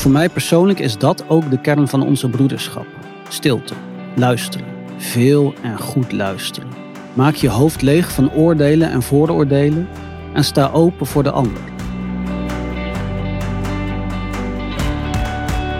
Voor 0.00 0.10
mij 0.10 0.28
persoonlijk 0.28 0.78
is 0.78 0.98
dat 0.98 1.24
ook 1.28 1.50
de 1.50 1.60
kern 1.60 1.88
van 1.88 2.02
onze 2.02 2.28
broederschap. 2.28 2.86
Stilte, 3.28 3.74
luisteren, 4.16 4.66
veel 4.96 5.54
en 5.62 5.78
goed 5.78 6.12
luisteren. 6.12 6.68
Maak 7.14 7.34
je 7.34 7.48
hoofd 7.48 7.82
leeg 7.82 8.12
van 8.12 8.32
oordelen 8.32 8.90
en 8.90 9.02
vooroordelen 9.02 9.88
en 10.34 10.44
sta 10.44 10.70
open 10.70 11.06
voor 11.06 11.22
de 11.22 11.30
ander. 11.30 11.62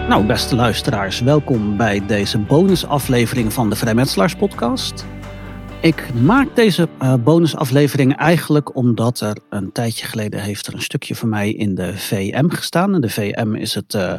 Nou, 0.09 0.27
beste 0.27 0.57
luisteraars, 0.57 1.21
welkom 1.21 1.77
bij 1.77 2.07
deze 2.07 2.39
bonusaflevering 2.39 3.53
van 3.53 3.71
de 3.71 3.77
Vrijmetselaars 3.77 4.35
podcast. 4.35 5.05
Ik 5.83 6.15
maak 6.15 6.57
deze 6.57 6.89
uh, 7.03 7.15
bonusaflevering 7.15 8.17
eigenlijk 8.17 8.77
omdat 8.77 9.21
er 9.21 9.37
een 9.49 9.73
tijdje 9.73 10.07
geleden 10.07 10.43
heeft 10.43 10.67
er 10.67 10.75
een 10.75 10.83
stukje 10.83 11.15
van 11.15 11.29
mij 11.29 11.53
in 11.53 11.75
de 11.75 11.93
VM 11.97 12.49
gestaan. 12.49 13.01
De 13.01 13.09
VM 13.09 13.55
is 13.55 13.75
het 13.75 13.95
uh, 13.95 14.15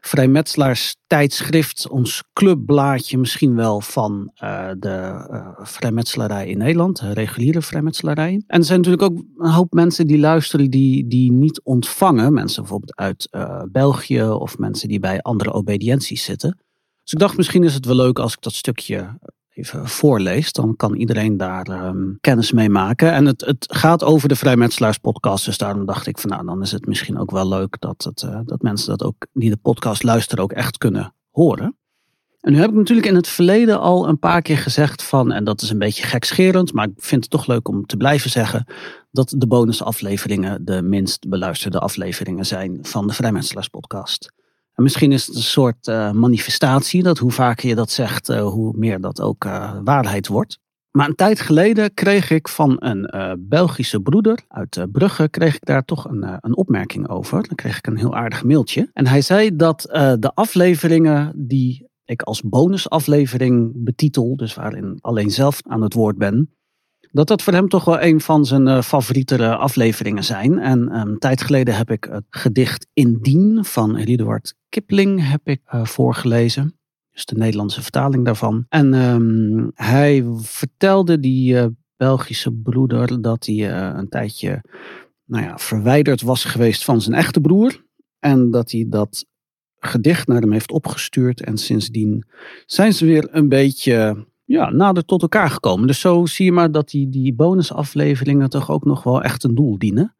vrijmetselaars 0.00 0.96
tijdschrift, 1.06 1.88
ons 1.88 2.24
clubblaadje 2.32 3.18
misschien 3.18 3.54
wel 3.54 3.80
van 3.80 4.30
uh, 4.42 4.70
de 4.78 5.26
vrijmetselarij 5.62 6.46
in 6.46 6.58
Nederland, 6.58 7.00
de 7.00 7.12
reguliere 7.12 7.62
vrijmetselarij. 7.62 8.42
En 8.46 8.58
er 8.58 8.64
zijn 8.64 8.80
natuurlijk 8.80 9.12
ook 9.12 9.24
een 9.36 9.50
hoop 9.50 9.72
mensen 9.72 10.06
die 10.06 10.18
luisteren 10.18 10.70
die, 10.70 11.06
die 11.06 11.32
niet 11.32 11.60
ontvangen. 11.62 12.32
Mensen 12.32 12.62
bijvoorbeeld 12.62 12.96
uit 12.96 13.28
België 13.72 14.22
of 14.22 14.58
mensen 14.58 14.88
die 14.88 15.00
bij 15.00 15.20
andere 15.20 15.52
obedienties 15.52 16.24
zitten. 16.24 16.58
Dus 17.02 17.12
ik 17.12 17.18
dacht 17.18 17.36
misschien 17.36 17.64
is 17.64 17.74
het 17.74 17.86
wel 17.86 17.96
leuk 17.96 18.18
als 18.18 18.32
ik 18.32 18.40
dat 18.40 18.52
stukje 18.52 19.18
even 19.54 19.88
voorleest, 19.88 20.54
dan 20.54 20.76
kan 20.76 20.94
iedereen 20.94 21.36
daar 21.36 21.86
um, 21.86 22.18
kennis 22.20 22.52
mee 22.52 22.70
maken. 22.70 23.12
En 23.12 23.26
het, 23.26 23.40
het 23.44 23.66
gaat 23.68 24.04
over 24.04 24.28
de 24.28 24.36
Vrijmetselaars 24.36 24.98
podcast, 24.98 25.44
dus 25.44 25.58
daarom 25.58 25.86
dacht 25.86 26.06
ik 26.06 26.18
van 26.18 26.30
nou, 26.30 26.46
dan 26.46 26.62
is 26.62 26.72
het 26.72 26.86
misschien 26.86 27.18
ook 27.18 27.30
wel 27.30 27.48
leuk 27.48 27.76
dat, 27.78 28.04
het, 28.04 28.22
uh, 28.22 28.40
dat 28.44 28.62
mensen 28.62 28.88
dat 28.88 29.02
ook, 29.02 29.26
die 29.32 29.50
de 29.50 29.56
podcast 29.56 30.02
luisteren, 30.02 30.44
ook 30.44 30.52
echt 30.52 30.78
kunnen 30.78 31.14
horen. 31.30 31.76
En 32.40 32.52
nu 32.52 32.58
heb 32.58 32.70
ik 32.70 32.76
natuurlijk 32.76 33.06
in 33.06 33.14
het 33.14 33.28
verleden 33.28 33.80
al 33.80 34.08
een 34.08 34.18
paar 34.18 34.42
keer 34.42 34.58
gezegd 34.58 35.02
van, 35.02 35.32
en 35.32 35.44
dat 35.44 35.62
is 35.62 35.70
een 35.70 35.78
beetje 35.78 36.02
gekscherend, 36.02 36.72
maar 36.72 36.86
ik 36.86 36.92
vind 36.96 37.22
het 37.22 37.30
toch 37.30 37.46
leuk 37.46 37.68
om 37.68 37.86
te 37.86 37.96
blijven 37.96 38.30
zeggen, 38.30 38.66
dat 39.10 39.34
de 39.36 39.46
bonusafleveringen 39.46 40.64
de 40.64 40.82
minst 40.82 41.28
beluisterde 41.28 41.78
afleveringen 41.78 42.46
zijn 42.46 42.78
van 42.82 43.06
de 43.06 43.12
Vrijmetselaars 43.12 43.68
podcast. 43.68 44.32
En 44.74 44.82
misschien 44.82 45.12
is 45.12 45.26
het 45.26 45.36
een 45.36 45.42
soort 45.42 45.86
uh, 45.86 46.10
manifestatie, 46.10 47.02
dat 47.02 47.18
hoe 47.18 47.30
vaker 47.30 47.68
je 47.68 47.74
dat 47.74 47.90
zegt, 47.90 48.28
uh, 48.28 48.48
hoe 48.48 48.72
meer 48.76 49.00
dat 49.00 49.20
ook 49.20 49.44
uh, 49.44 49.72
waarheid 49.84 50.26
wordt. 50.26 50.58
Maar 50.90 51.08
een 51.08 51.14
tijd 51.14 51.40
geleden 51.40 51.94
kreeg 51.94 52.30
ik 52.30 52.48
van 52.48 52.76
een 52.78 53.36
Belgische 53.48 54.00
broeder 54.00 54.38
uit 54.48 54.86
Brugge, 54.92 55.28
kreeg 55.28 55.54
ik 55.54 55.64
daar 55.64 55.84
toch 55.84 56.04
een, 56.04 56.38
een 56.40 56.56
opmerking 56.56 57.08
over. 57.08 57.42
Dan 57.42 57.54
kreeg 57.54 57.78
ik 57.78 57.86
een 57.86 57.96
heel 57.96 58.14
aardig 58.14 58.44
mailtje. 58.44 58.90
En 58.92 59.06
hij 59.06 59.20
zei 59.20 59.56
dat 59.56 59.80
de 60.20 60.30
afleveringen 60.34 61.32
die 61.36 61.88
ik 62.04 62.22
als 62.22 62.42
bonusaflevering 62.42 63.72
betitel, 63.74 64.36
dus 64.36 64.54
waarin 64.54 64.98
alleen 65.00 65.30
zelf 65.30 65.60
aan 65.66 65.82
het 65.82 65.94
woord 65.94 66.18
ben, 66.18 66.54
dat 67.14 67.28
dat 67.28 67.42
voor 67.42 67.52
hem 67.52 67.68
toch 67.68 67.84
wel 67.84 68.02
een 68.02 68.20
van 68.20 68.44
zijn 68.44 68.66
uh, 68.66 68.82
favorietere 68.82 69.56
afleveringen 69.56 70.24
zijn. 70.24 70.58
En 70.58 70.80
um, 70.80 70.90
een 70.90 71.18
tijd 71.18 71.42
geleden 71.42 71.76
heb 71.76 71.90
ik 71.90 72.08
het 72.10 72.24
gedicht 72.30 72.86
Indien 72.92 73.64
van 73.64 73.96
Eduard 73.96 74.54
Kipling 74.74 75.28
heb 75.30 75.40
ik, 75.44 75.60
uh, 75.74 75.84
voorgelezen. 75.84 76.78
Dus 77.12 77.24
de 77.24 77.36
Nederlandse 77.36 77.82
vertaling 77.82 78.24
daarvan. 78.24 78.66
En 78.68 78.94
um, 78.94 79.70
hij 79.74 80.24
vertelde 80.36 81.20
die 81.20 81.54
uh, 81.54 81.66
Belgische 81.96 82.52
broeder 82.52 83.22
dat 83.22 83.46
hij 83.46 83.72
een 83.72 84.08
tijdje 84.08 84.64
nou 85.24 85.44
ja, 85.44 85.58
verwijderd 85.58 86.22
was 86.22 86.44
geweest 86.44 86.84
van 86.84 87.00
zijn 87.00 87.14
echte 87.14 87.40
broer. 87.40 87.84
En 88.18 88.50
dat 88.50 88.70
hij 88.70 88.86
dat 88.88 89.26
gedicht 89.78 90.26
naar 90.26 90.40
hem 90.40 90.52
heeft 90.52 90.72
opgestuurd. 90.72 91.40
En 91.40 91.58
sindsdien 91.58 92.26
zijn 92.66 92.92
ze 92.92 93.06
weer 93.06 93.28
een 93.30 93.48
beetje 93.48 94.26
ja, 94.44 94.70
nader 94.70 95.04
tot 95.04 95.22
elkaar 95.22 95.50
gekomen. 95.50 95.86
Dus 95.86 96.00
zo 96.00 96.26
zie 96.26 96.44
je 96.44 96.52
maar 96.52 96.72
dat 96.72 96.90
die, 96.90 97.08
die 97.08 97.34
bonusafleveringen 97.34 98.50
toch 98.50 98.70
ook 98.70 98.84
nog 98.84 99.02
wel 99.02 99.22
echt 99.22 99.44
een 99.44 99.54
doel 99.54 99.78
dienen. 99.78 100.16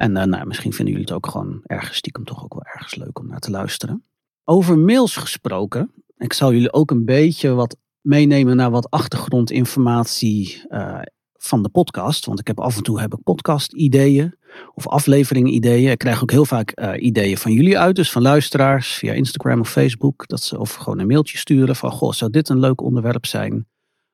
En 0.00 0.16
uh, 0.16 0.24
nou, 0.24 0.46
misschien 0.46 0.72
vinden 0.72 0.94
jullie 0.94 1.08
het 1.08 1.16
ook 1.16 1.26
gewoon 1.26 1.60
ergens 1.62 1.96
stiekem 1.96 2.24
toch 2.24 2.44
ook 2.44 2.54
wel 2.54 2.64
ergens 2.64 2.94
leuk 2.94 3.18
om 3.18 3.26
naar 3.26 3.38
te 3.38 3.50
luisteren. 3.50 4.04
Over 4.44 4.78
mails 4.78 5.16
gesproken. 5.16 5.92
Ik 6.16 6.32
zal 6.32 6.52
jullie 6.52 6.72
ook 6.72 6.90
een 6.90 7.04
beetje 7.04 7.50
wat 7.50 7.76
meenemen 8.00 8.56
naar 8.56 8.70
wat 8.70 8.90
achtergrondinformatie 8.90 10.62
uh, 10.68 11.00
van 11.36 11.62
de 11.62 11.68
podcast. 11.68 12.24
Want 12.24 12.40
ik 12.40 12.46
heb 12.46 12.60
af 12.60 12.76
en 12.76 12.82
toe 12.82 13.00
heb 13.00 13.14
ik 13.14 13.22
podcast 13.22 13.72
ideeën 13.72 14.34
of 14.74 14.88
aflevering 14.88 15.50
ideeën. 15.50 15.90
Ik 15.90 15.98
krijg 15.98 16.22
ook 16.22 16.30
heel 16.30 16.44
vaak 16.44 16.80
uh, 16.80 16.92
ideeën 17.02 17.36
van 17.38 17.52
jullie 17.52 17.78
uit, 17.78 17.96
dus 17.96 18.12
van 18.12 18.22
luisteraars 18.22 18.92
via 18.92 19.12
Instagram 19.12 19.60
of 19.60 19.70
Facebook. 19.70 20.28
Dat 20.28 20.42
ze 20.42 20.58
of 20.58 20.74
gewoon 20.74 20.98
een 20.98 21.06
mailtje 21.06 21.38
sturen 21.38 21.76
van, 21.76 21.90
goh, 21.90 22.12
zou 22.12 22.30
dit 22.30 22.48
een 22.48 22.60
leuk 22.60 22.80
onderwerp 22.80 23.26
zijn? 23.26 23.66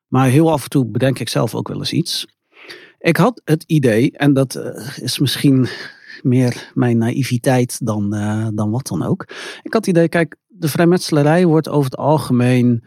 Maar 0.07 0.29
heel 0.29 0.53
af 0.53 0.63
en 0.63 0.71
toe 0.71 0.87
bedenk 0.87 1.19
ik 1.19 1.29
zelf 1.29 1.55
ook 1.55 1.69
wel 1.69 1.79
eens 1.79 1.93
iets. 1.93 2.27
Ik 3.07 3.17
had 3.17 3.41
het 3.45 3.63
idee, 3.67 4.13
en 4.13 4.33
dat 4.33 4.55
uh, 4.55 4.99
is 4.99 5.19
misschien 5.19 5.69
meer 6.23 6.71
mijn 6.75 6.99
naïviteit 6.99 7.87
dan, 7.87 8.15
uh, 8.15 8.49
dan 8.55 8.71
wat 8.71 8.87
dan 8.87 9.03
ook. 9.03 9.23
Ik 9.63 9.73
had 9.73 9.87
het 9.87 9.87
idee, 9.87 10.09
kijk, 10.09 10.37
de 10.47 10.69
vrijmetselarij 10.69 11.47
wordt 11.47 11.69
over 11.69 11.91
het 11.91 11.97
algemeen 11.97 12.85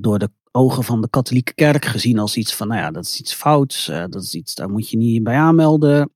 door 0.00 0.18
de 0.18 0.30
ogen 0.52 0.84
van 0.84 1.00
de 1.00 1.08
katholieke 1.10 1.54
kerk 1.54 1.84
gezien 1.84 2.18
als 2.18 2.36
iets 2.36 2.54
van, 2.54 2.68
nou 2.68 2.80
ja, 2.80 2.90
dat 2.90 3.04
is 3.04 3.20
iets 3.20 3.34
fouts, 3.34 3.86
dat 3.86 4.22
is 4.22 4.34
iets, 4.34 4.54
daar 4.54 4.70
moet 4.70 4.90
je 4.90 4.96
niet 4.96 5.22
bij 5.22 5.36
aanmelden. 5.36 6.12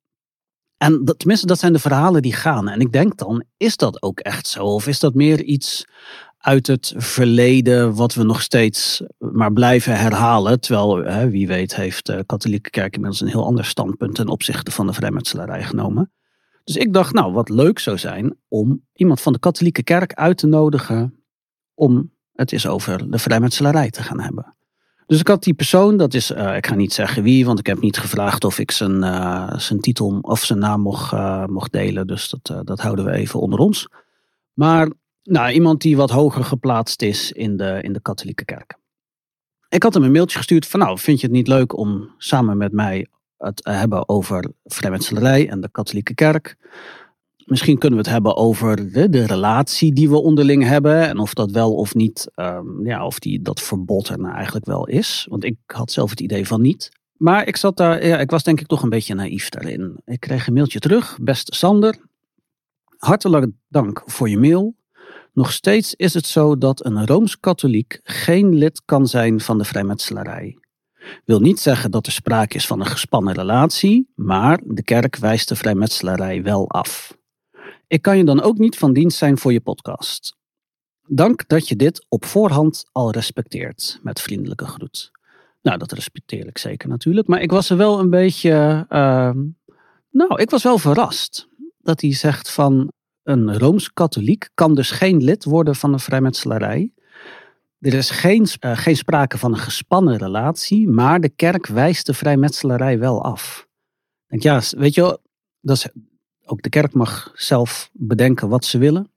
En 0.76 1.04
dat, 1.04 1.18
tenminste, 1.18 1.46
dat 1.46 1.58
zijn 1.58 1.72
de 1.72 1.78
verhalen 1.78 2.22
die 2.22 2.32
gaan. 2.32 2.68
En 2.68 2.80
ik 2.80 2.92
denk 2.92 3.18
dan, 3.18 3.44
is 3.56 3.76
dat 3.76 4.02
ook 4.02 4.20
echt 4.20 4.46
zo? 4.46 4.64
Of 4.64 4.86
is 4.86 5.00
dat 5.00 5.14
meer 5.14 5.42
iets 5.42 5.86
uit 6.42 6.66
het 6.66 6.94
verleden 6.96 7.94
wat 7.94 8.14
we 8.14 8.22
nog 8.22 8.42
steeds 8.42 9.02
maar 9.18 9.52
blijven 9.52 9.98
herhalen? 9.98 10.60
Terwijl, 10.60 10.96
hè, 10.96 11.30
wie 11.30 11.46
weet, 11.46 11.76
heeft 11.76 12.06
de 12.06 12.24
katholieke 12.26 12.70
kerk 12.70 12.94
inmiddels 12.94 13.20
een 13.20 13.28
heel 13.28 13.44
ander 13.44 13.64
standpunt 13.64 14.14
ten 14.14 14.28
opzichte 14.28 14.70
van 14.70 14.86
de 14.86 14.92
vrijmetselarij 14.92 15.62
genomen. 15.62 16.12
Dus 16.64 16.76
ik 16.76 16.92
dacht, 16.92 17.14
nou, 17.14 17.32
wat 17.32 17.48
leuk 17.48 17.78
zou 17.78 17.98
zijn 17.98 18.36
om 18.48 18.84
iemand 18.92 19.20
van 19.20 19.32
de 19.32 19.38
katholieke 19.38 19.82
kerk 19.82 20.14
uit 20.14 20.38
te 20.38 20.46
nodigen 20.46 21.24
om 21.74 22.12
het 22.32 22.52
eens 22.52 22.66
over 22.66 23.10
de 23.10 23.18
vrijmetselarij 23.18 23.90
te 23.90 24.02
gaan 24.02 24.20
hebben. 24.20 24.56
Dus 25.06 25.20
ik 25.20 25.28
had 25.28 25.42
die 25.42 25.54
persoon, 25.54 25.96
dat 25.96 26.14
is, 26.14 26.30
uh, 26.30 26.56
ik 26.56 26.66
ga 26.66 26.74
niet 26.74 26.92
zeggen 26.92 27.22
wie, 27.22 27.44
want 27.44 27.58
ik 27.58 27.66
heb 27.66 27.80
niet 27.80 27.98
gevraagd 27.98 28.44
of 28.44 28.58
ik 28.58 28.70
zijn, 28.70 29.04
uh, 29.04 29.52
zijn 29.56 29.80
titel 29.80 30.18
of 30.20 30.44
zijn 30.44 30.58
naam 30.58 30.80
mocht, 30.80 31.12
mocht 31.46 31.72
delen. 31.72 32.06
Dus 32.06 32.28
dat, 32.30 32.66
dat 32.66 32.80
houden 32.80 33.04
we 33.04 33.12
even 33.12 33.40
onder 33.40 33.58
ons. 33.58 33.88
Maar 34.52 34.88
nou, 35.22 35.52
iemand 35.52 35.80
die 35.80 35.96
wat 35.96 36.10
hoger 36.10 36.44
geplaatst 36.44 37.02
is 37.02 37.32
in 37.32 37.56
de, 37.56 37.78
in 37.82 37.92
de 37.92 38.00
katholieke 38.00 38.44
kerk. 38.44 38.74
Ik 39.68 39.82
had 39.82 39.94
hem 39.94 40.02
een 40.02 40.12
mailtje 40.12 40.36
gestuurd 40.36 40.66
van 40.66 40.80
nou, 40.80 40.98
vind 40.98 41.20
je 41.20 41.26
het 41.26 41.36
niet 41.36 41.48
leuk 41.48 41.76
om 41.76 42.14
samen 42.18 42.56
met 42.56 42.72
mij 42.72 43.06
het 43.36 43.56
te 43.56 43.70
hebben 43.70 44.08
over 44.08 44.50
vrijmetselarij 44.64 45.48
en 45.48 45.60
de 45.60 45.70
katholieke 45.70 46.14
kerk? 46.14 46.56
Misschien 47.44 47.78
kunnen 47.78 47.98
we 47.98 48.04
het 48.04 48.14
hebben 48.14 48.36
over 48.36 48.92
de, 48.92 49.08
de, 49.08 49.26
relatie 49.26 49.92
die 49.92 50.08
we 50.08 50.22
onderling 50.22 50.64
hebben. 50.64 51.08
En 51.08 51.18
of 51.18 51.34
dat 51.34 51.50
wel 51.50 51.74
of 51.74 51.94
niet, 51.94 52.30
um, 52.36 52.86
ja, 52.86 53.06
of 53.06 53.18
die, 53.18 53.42
dat 53.42 53.60
verbod 53.60 54.08
er 54.08 54.18
nou 54.18 54.34
eigenlijk 54.34 54.66
wel 54.66 54.86
is. 54.86 55.26
Want 55.28 55.44
ik 55.44 55.56
had 55.66 55.92
zelf 55.92 56.10
het 56.10 56.20
idee 56.20 56.46
van 56.46 56.60
niet. 56.60 56.90
Maar 57.16 57.46
ik 57.46 57.56
zat 57.56 57.76
daar, 57.76 58.06
ja, 58.06 58.18
ik 58.18 58.30
was 58.30 58.42
denk 58.42 58.60
ik 58.60 58.66
toch 58.66 58.82
een 58.82 58.88
beetje 58.88 59.14
naïef 59.14 59.48
daarin. 59.48 60.00
Ik 60.04 60.20
kreeg 60.20 60.46
een 60.46 60.52
mailtje 60.52 60.78
terug. 60.78 61.18
Beste 61.20 61.54
Sander, 61.54 61.96
hartelijk 62.96 63.50
dank 63.68 64.02
voor 64.06 64.28
je 64.28 64.38
mail. 64.38 64.74
Nog 65.32 65.52
steeds 65.52 65.94
is 65.94 66.14
het 66.14 66.26
zo 66.26 66.58
dat 66.58 66.84
een 66.84 67.06
Rooms-Katholiek 67.06 68.00
geen 68.02 68.54
lid 68.54 68.82
kan 68.84 69.06
zijn 69.06 69.40
van 69.40 69.58
de 69.58 69.64
vrijmetselarij. 69.64 70.58
Wil 71.24 71.40
niet 71.40 71.60
zeggen 71.60 71.90
dat 71.90 72.06
er 72.06 72.12
sprake 72.12 72.56
is 72.56 72.66
van 72.66 72.80
een 72.80 72.86
gespannen 72.86 73.34
relatie, 73.34 74.12
maar 74.14 74.60
de 74.64 74.82
kerk 74.82 75.16
wijst 75.16 75.48
de 75.48 75.56
vrijmetselarij 75.56 76.42
wel 76.42 76.70
af. 76.70 77.18
Ik 77.86 78.02
kan 78.02 78.16
je 78.16 78.24
dan 78.24 78.42
ook 78.42 78.58
niet 78.58 78.78
van 78.78 78.92
dienst 78.92 79.18
zijn 79.18 79.38
voor 79.38 79.52
je 79.52 79.60
podcast. 79.60 80.36
Dank 81.06 81.48
dat 81.48 81.68
je 81.68 81.76
dit 81.76 82.06
op 82.08 82.24
voorhand 82.24 82.84
al 82.92 83.10
respecteert, 83.10 83.98
met 84.02 84.20
vriendelijke 84.20 84.66
groet. 84.66 85.10
Nou, 85.62 85.78
dat 85.78 85.92
respecteer 85.92 86.46
ik 86.46 86.58
zeker 86.58 86.88
natuurlijk, 86.88 87.26
maar 87.26 87.40
ik 87.40 87.50
was 87.50 87.70
er 87.70 87.76
wel 87.76 87.98
een 87.98 88.10
beetje. 88.10 88.86
Uh, 88.88 89.30
nou, 90.10 90.40
ik 90.40 90.50
was 90.50 90.62
wel 90.62 90.78
verrast 90.78 91.48
dat 91.78 92.00
hij 92.00 92.14
zegt 92.14 92.52
van 92.52 92.92
een 93.22 93.58
rooms-katholiek 93.58 94.48
kan 94.54 94.74
dus 94.74 94.90
geen 94.90 95.22
lid 95.22 95.44
worden 95.44 95.76
van 95.76 95.92
een 95.92 96.00
vrijmetselarij. 96.00 96.92
Er 97.78 97.94
is 97.94 98.10
geen, 98.10 98.46
uh, 98.60 98.76
geen 98.76 98.96
sprake 98.96 99.38
van 99.38 99.52
een 99.52 99.58
gespannen 99.58 100.16
relatie, 100.16 100.88
maar 100.88 101.20
de 101.20 101.28
kerk 101.28 101.66
wijst 101.66 102.06
de 102.06 102.14
vrijmetselarij 102.14 102.98
wel 102.98 103.24
af. 103.24 103.66
Denk, 104.26 104.42
ja, 104.42 104.60
weet 104.70 104.94
je, 104.94 105.18
dat 105.60 105.76
is 105.76 105.88
ook 106.44 106.62
de 106.62 106.68
kerk 106.68 106.92
mag 106.92 107.32
zelf 107.34 107.90
bedenken 107.92 108.48
wat 108.48 108.64
ze 108.64 108.78
willen. 108.78 109.11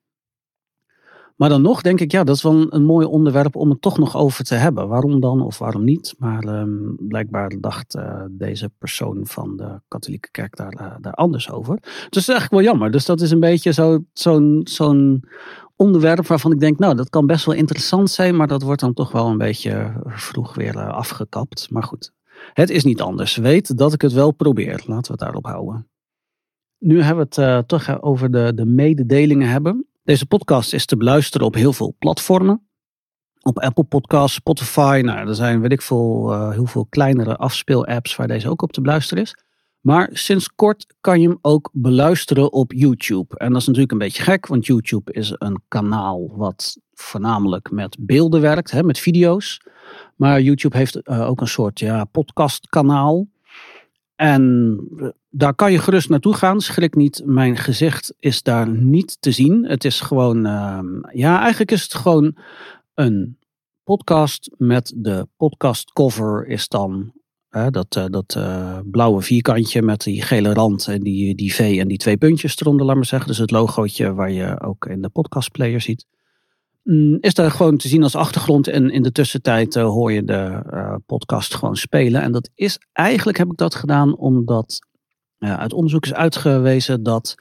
Maar 1.35 1.49
dan 1.49 1.61
nog 1.61 1.81
denk 1.81 1.99
ik, 1.99 2.11
ja, 2.11 2.23
dat 2.23 2.35
is 2.35 2.41
wel 2.41 2.73
een, 2.73 2.83
mooi 2.83 3.05
onderwerp 3.05 3.55
om 3.55 3.69
het 3.69 3.81
toch 3.81 3.97
nog 3.97 4.17
over 4.17 4.43
te 4.43 4.55
hebben. 4.55 4.87
Waarom 4.87 5.19
dan 5.19 5.41
of 5.41 5.57
waarom 5.57 5.83
niet? 5.83 6.15
Maar 6.17 6.43
um, 6.43 6.95
blijkbaar 6.99 7.55
dacht 7.59 7.95
uh, 7.95 8.21
deze 8.29 8.71
persoon 8.77 9.19
van 9.27 9.57
de 9.57 9.81
katholieke 9.87 10.31
kerk 10.31 10.55
daar, 10.55 10.73
uh, 10.81 10.95
daar 11.01 11.13
anders 11.13 11.51
over. 11.51 11.77
Dus 11.81 11.91
dat 12.09 12.21
is 12.21 12.27
eigenlijk 12.27 12.61
wel 12.61 12.71
jammer. 12.71 12.91
Dus 12.91 13.05
dat 13.05 13.21
is 13.21 13.31
een 13.31 13.39
beetje 13.39 13.71
zo'n 14.13 14.61
zo 14.63 15.19
onderwerp 15.75 16.27
waarvan 16.27 16.51
ik 16.51 16.59
denk, 16.59 16.79
nou, 16.79 16.95
dat 16.95 17.09
kan 17.09 17.25
best 17.25 17.45
wel 17.45 17.55
interessant 17.55 18.09
zijn, 18.09 18.35
maar 18.35 18.47
dat 18.47 18.61
wordt 18.61 18.81
dan 18.81 18.93
toch 18.93 19.11
wel 19.11 19.27
een 19.27 19.37
beetje 19.37 19.93
vroeg 20.05 20.55
weer 20.55 20.77
eh, 20.77 20.87
afgekapt. 20.87 21.67
Maar 21.69 21.83
goed, 21.83 22.11
het 22.53 22.69
is 22.69 22.83
niet 22.83 23.01
anders. 23.01 23.35
Weet 23.35 23.77
dat 23.77 23.93
ik 23.93 24.01
het 24.01 24.13
wel 24.13 24.31
probeer. 24.31 24.83
Laten 24.85 25.05
we 25.05 25.11
het 25.11 25.19
daarop 25.19 25.45
houden. 25.45 25.87
Nu 26.77 27.01
hebben 27.01 27.27
we 27.29 27.41
het 27.41 27.67
toch 27.67 28.01
over 28.01 28.31
de, 28.31 28.51
de 28.55 28.65
mededelingen 28.65 29.49
hebben. 29.49 29.87
Deze 30.05 30.25
podcast 30.25 30.73
is 30.73 30.85
te 30.85 30.97
beluisteren 30.97 31.47
op 31.47 31.55
heel 31.55 31.73
veel 31.73 31.95
platformen. 31.99 32.67
Op 33.41 33.59
Apple 33.59 33.83
Podcasts, 33.83 34.35
Spotify. 34.35 35.01
Nou, 35.05 35.27
er 35.27 35.35
zijn 35.35 35.61
weet 35.61 35.71
ik 35.71 35.81
veel, 35.81 36.31
uh, 36.31 36.51
heel 36.51 36.65
veel 36.65 36.85
kleinere 36.89 37.35
afspeelapps 37.35 38.15
waar 38.15 38.27
deze 38.27 38.49
ook 38.49 38.61
op 38.61 38.71
te 38.71 38.81
beluisteren 38.81 39.23
is. 39.23 39.37
Maar 39.79 40.09
sinds 40.11 40.55
kort 40.55 40.95
kan 41.01 41.21
je 41.21 41.27
hem 41.27 41.37
ook 41.41 41.69
beluisteren 41.73 42.53
op 42.53 42.73
YouTube. 42.73 43.37
En 43.37 43.51
dat 43.51 43.61
is 43.61 43.67
natuurlijk 43.67 43.91
een 43.91 43.97
beetje 43.97 44.23
gek, 44.23 44.47
want 44.47 44.65
YouTube 44.65 45.13
is 45.13 45.33
een 45.37 45.61
kanaal 45.67 46.35
wat 46.35 46.77
voornamelijk 46.93 47.71
met 47.71 47.97
beelden 47.99 48.41
werkt, 48.41 48.71
hè, 48.71 48.83
met 48.83 48.99
video's. 48.99 49.61
Maar 50.15 50.41
YouTube 50.41 50.77
heeft 50.77 50.99
uh, 51.03 51.29
ook 51.29 51.41
een 51.41 51.47
soort 51.47 51.79
ja, 51.79 52.03
podcastkanaal. 52.03 53.27
En 54.15 54.79
daar 55.37 55.55
kan 55.55 55.71
je 55.71 55.79
gerust 55.79 56.09
naartoe 56.09 56.33
gaan. 56.33 56.61
Schrik 56.61 56.95
niet, 56.95 57.21
mijn 57.25 57.57
gezicht 57.57 58.13
is 58.19 58.43
daar 58.43 58.69
niet 58.69 59.17
te 59.19 59.31
zien. 59.31 59.65
Het 59.65 59.83
is 59.85 59.99
gewoon, 59.99 60.45
uh, 60.45 60.79
ja, 61.13 61.39
eigenlijk 61.39 61.71
is 61.71 61.83
het 61.83 61.93
gewoon 61.93 62.37
een 62.93 63.37
podcast 63.83 64.51
met 64.57 64.93
de 64.95 65.27
podcastcover 65.37 66.47
is 66.47 66.67
dan 66.67 67.13
dat 67.69 67.95
uh, 67.97 68.05
dat 68.05 68.35
uh, 68.37 68.79
blauwe 68.83 69.21
vierkantje 69.21 69.81
met 69.81 70.03
die 70.03 70.21
gele 70.21 70.53
rand 70.53 70.87
en 70.87 70.99
die, 70.99 71.35
die 71.35 71.53
V 71.53 71.77
en 71.79 71.87
die 71.87 71.97
twee 71.97 72.17
puntjes 72.17 72.59
eronder, 72.59 72.85
laat 72.85 72.95
maar 72.95 73.05
zeggen. 73.05 73.27
Dus 73.27 73.37
het 73.37 73.51
logootje 73.51 74.13
waar 74.13 74.31
je 74.31 74.61
ook 74.61 74.85
in 74.85 75.01
de 75.01 75.09
podcastplayer 75.09 75.81
ziet. 75.81 76.05
Mm, 76.83 77.17
is 77.19 77.33
daar 77.33 77.51
gewoon 77.51 77.77
te 77.77 77.87
zien 77.87 78.03
als 78.03 78.15
achtergrond 78.15 78.67
en 78.67 78.89
in 78.89 79.03
de 79.03 79.11
tussentijd 79.11 79.75
uh, 79.75 79.83
hoor 79.83 80.11
je 80.11 80.23
de 80.23 80.61
podcast 81.05 81.55
gewoon 81.55 81.75
spelen. 81.75 82.21
En 82.21 82.31
dat 82.31 82.49
is 82.55 82.79
eigenlijk, 82.91 83.37
heb 83.37 83.51
ik 83.51 83.57
dat 83.57 83.75
gedaan 83.75 84.17
omdat 84.17 84.79
uit 85.45 85.73
onderzoek 85.73 86.05
is 86.05 86.13
uitgewezen 86.13 87.03
dat 87.03 87.35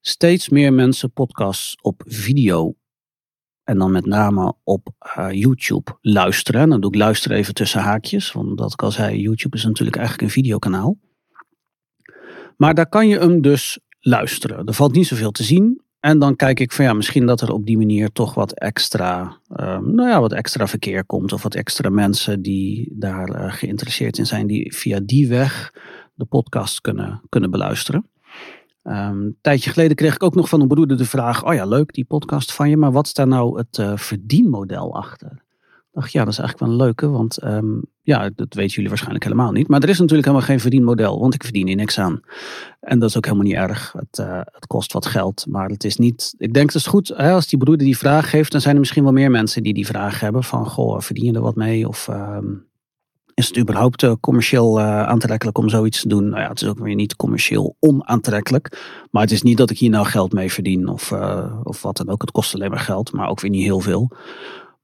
steeds 0.00 0.48
meer 0.48 0.72
mensen 0.72 1.12
podcasts 1.12 1.76
op 1.80 2.02
video 2.06 2.74
en 3.64 3.78
dan 3.78 3.90
met 3.90 4.06
name 4.06 4.54
op 4.64 4.88
uh, 5.18 5.30
YouTube 5.30 5.98
luisteren. 6.00 6.68
Dan 6.68 6.80
doe 6.80 6.90
ik 6.90 6.96
luisteren 6.96 7.36
even 7.36 7.54
tussen 7.54 7.80
haakjes. 7.80 8.32
Want 8.32 8.58
dat 8.58 8.72
ik 8.72 8.82
al 8.82 8.90
zei, 8.90 9.20
YouTube 9.20 9.56
is 9.56 9.64
natuurlijk 9.64 9.96
eigenlijk 9.96 10.26
een 10.26 10.42
videokanaal. 10.42 10.98
Maar 12.56 12.74
daar 12.74 12.88
kan 12.88 13.08
je 13.08 13.18
hem 13.18 13.40
dus 13.40 13.78
luisteren. 14.00 14.66
Er 14.66 14.74
valt 14.74 14.92
niet 14.92 15.06
zoveel 15.06 15.30
te 15.30 15.42
zien. 15.42 15.84
En 16.00 16.18
dan 16.18 16.36
kijk 16.36 16.60
ik 16.60 16.72
van 16.72 16.84
ja, 16.84 16.92
misschien 16.92 17.26
dat 17.26 17.40
er 17.40 17.52
op 17.52 17.66
die 17.66 17.76
manier 17.76 18.12
toch 18.12 18.34
wat 18.34 18.52
extra, 18.52 19.40
uh, 19.50 19.78
nou 19.78 20.08
ja, 20.08 20.20
wat 20.20 20.32
extra 20.32 20.66
verkeer 20.66 21.04
komt. 21.04 21.32
Of 21.32 21.42
wat 21.42 21.54
extra 21.54 21.90
mensen 21.90 22.42
die 22.42 22.92
daar 22.98 23.28
uh, 23.28 23.52
geïnteresseerd 23.52 24.18
in 24.18 24.26
zijn, 24.26 24.46
die 24.46 24.74
via 24.74 25.00
die 25.02 25.28
weg 25.28 25.72
de 26.16 26.24
podcast 26.24 26.80
kunnen, 26.80 27.20
kunnen 27.28 27.50
beluisteren. 27.50 28.10
Um, 28.84 28.92
een 28.94 29.36
tijdje 29.40 29.70
geleden 29.70 29.96
kreeg 29.96 30.14
ik 30.14 30.22
ook 30.22 30.34
nog 30.34 30.48
van 30.48 30.60
een 30.60 30.68
broeder 30.68 30.96
de 30.96 31.04
vraag: 31.04 31.44
Oh 31.44 31.54
ja, 31.54 31.64
leuk 31.64 31.92
die 31.92 32.04
podcast 32.04 32.52
van 32.52 32.70
je, 32.70 32.76
maar 32.76 32.92
wat 32.92 33.06
is 33.06 33.12
daar 33.12 33.26
nou 33.26 33.58
het 33.58 33.78
uh, 33.78 33.96
verdienmodel 33.96 34.94
achter? 34.94 35.44
Dacht, 35.92 36.12
ja, 36.12 36.24
dat 36.24 36.32
is 36.32 36.38
eigenlijk 36.38 36.70
wel 36.70 36.78
een 36.78 36.84
leuke, 36.84 37.08
want 37.08 37.44
um, 37.44 37.82
ja, 38.02 38.30
dat 38.34 38.54
weten 38.54 38.74
jullie 38.74 38.88
waarschijnlijk 38.88 39.24
helemaal 39.24 39.52
niet. 39.52 39.68
Maar 39.68 39.82
er 39.82 39.88
is 39.88 39.98
natuurlijk 39.98 40.26
helemaal 40.26 40.48
geen 40.48 40.60
verdienmodel, 40.60 41.20
want 41.20 41.34
ik 41.34 41.42
verdien 41.42 41.66
hier 41.66 41.76
niks 41.76 41.98
aan. 41.98 42.20
En 42.80 42.98
dat 42.98 43.08
is 43.08 43.16
ook 43.16 43.24
helemaal 43.24 43.46
niet 43.46 43.56
erg. 43.56 43.92
Het, 43.92 44.18
uh, 44.18 44.40
het 44.44 44.66
kost 44.66 44.92
wat 44.92 45.06
geld, 45.06 45.46
maar 45.48 45.68
het 45.68 45.84
is 45.84 45.96
niet. 45.96 46.34
Ik 46.38 46.54
denk 46.54 46.66
het 46.66 46.74
is 46.74 46.86
goed, 46.86 47.08
hè, 47.08 47.32
als 47.32 47.46
die 47.46 47.58
broeder 47.58 47.86
die 47.86 47.98
vraag 47.98 48.30
heeft, 48.30 48.52
dan 48.52 48.60
zijn 48.60 48.74
er 48.74 48.80
misschien 48.80 49.02
wel 49.02 49.12
meer 49.12 49.30
mensen 49.30 49.62
die 49.62 49.74
die 49.74 49.86
vraag 49.86 50.20
hebben: 50.20 50.44
van 50.44 50.66
goh, 50.66 51.00
verdien 51.00 51.24
je 51.24 51.32
er 51.32 51.40
wat 51.40 51.56
mee? 51.56 51.88
Of. 51.88 52.08
Um, 52.08 52.66
is 53.36 53.46
het 53.46 53.58
überhaupt 53.58 54.02
uh, 54.02 54.12
commercieel 54.20 54.78
uh, 54.78 55.02
aantrekkelijk 55.02 55.58
om 55.58 55.68
zoiets 55.68 56.00
te 56.00 56.08
doen? 56.08 56.28
Nou 56.28 56.42
ja, 56.42 56.48
het 56.48 56.62
is 56.62 56.68
ook 56.68 56.78
weer 56.78 56.94
niet 56.94 57.16
commercieel 57.16 57.76
onaantrekkelijk. 57.80 58.80
Maar 59.10 59.22
het 59.22 59.30
is 59.30 59.42
niet 59.42 59.56
dat 59.56 59.70
ik 59.70 59.78
hier 59.78 59.90
nou 59.90 60.06
geld 60.06 60.32
mee 60.32 60.52
verdien 60.52 60.88
of, 60.88 61.10
uh, 61.10 61.60
of 61.62 61.82
wat 61.82 61.96
dan 61.96 62.08
ook. 62.08 62.20
Het 62.20 62.30
kost 62.30 62.54
alleen 62.54 62.70
maar 62.70 62.78
geld, 62.78 63.12
maar 63.12 63.28
ook 63.28 63.40
weer 63.40 63.50
niet 63.50 63.62
heel 63.62 63.80
veel. 63.80 64.10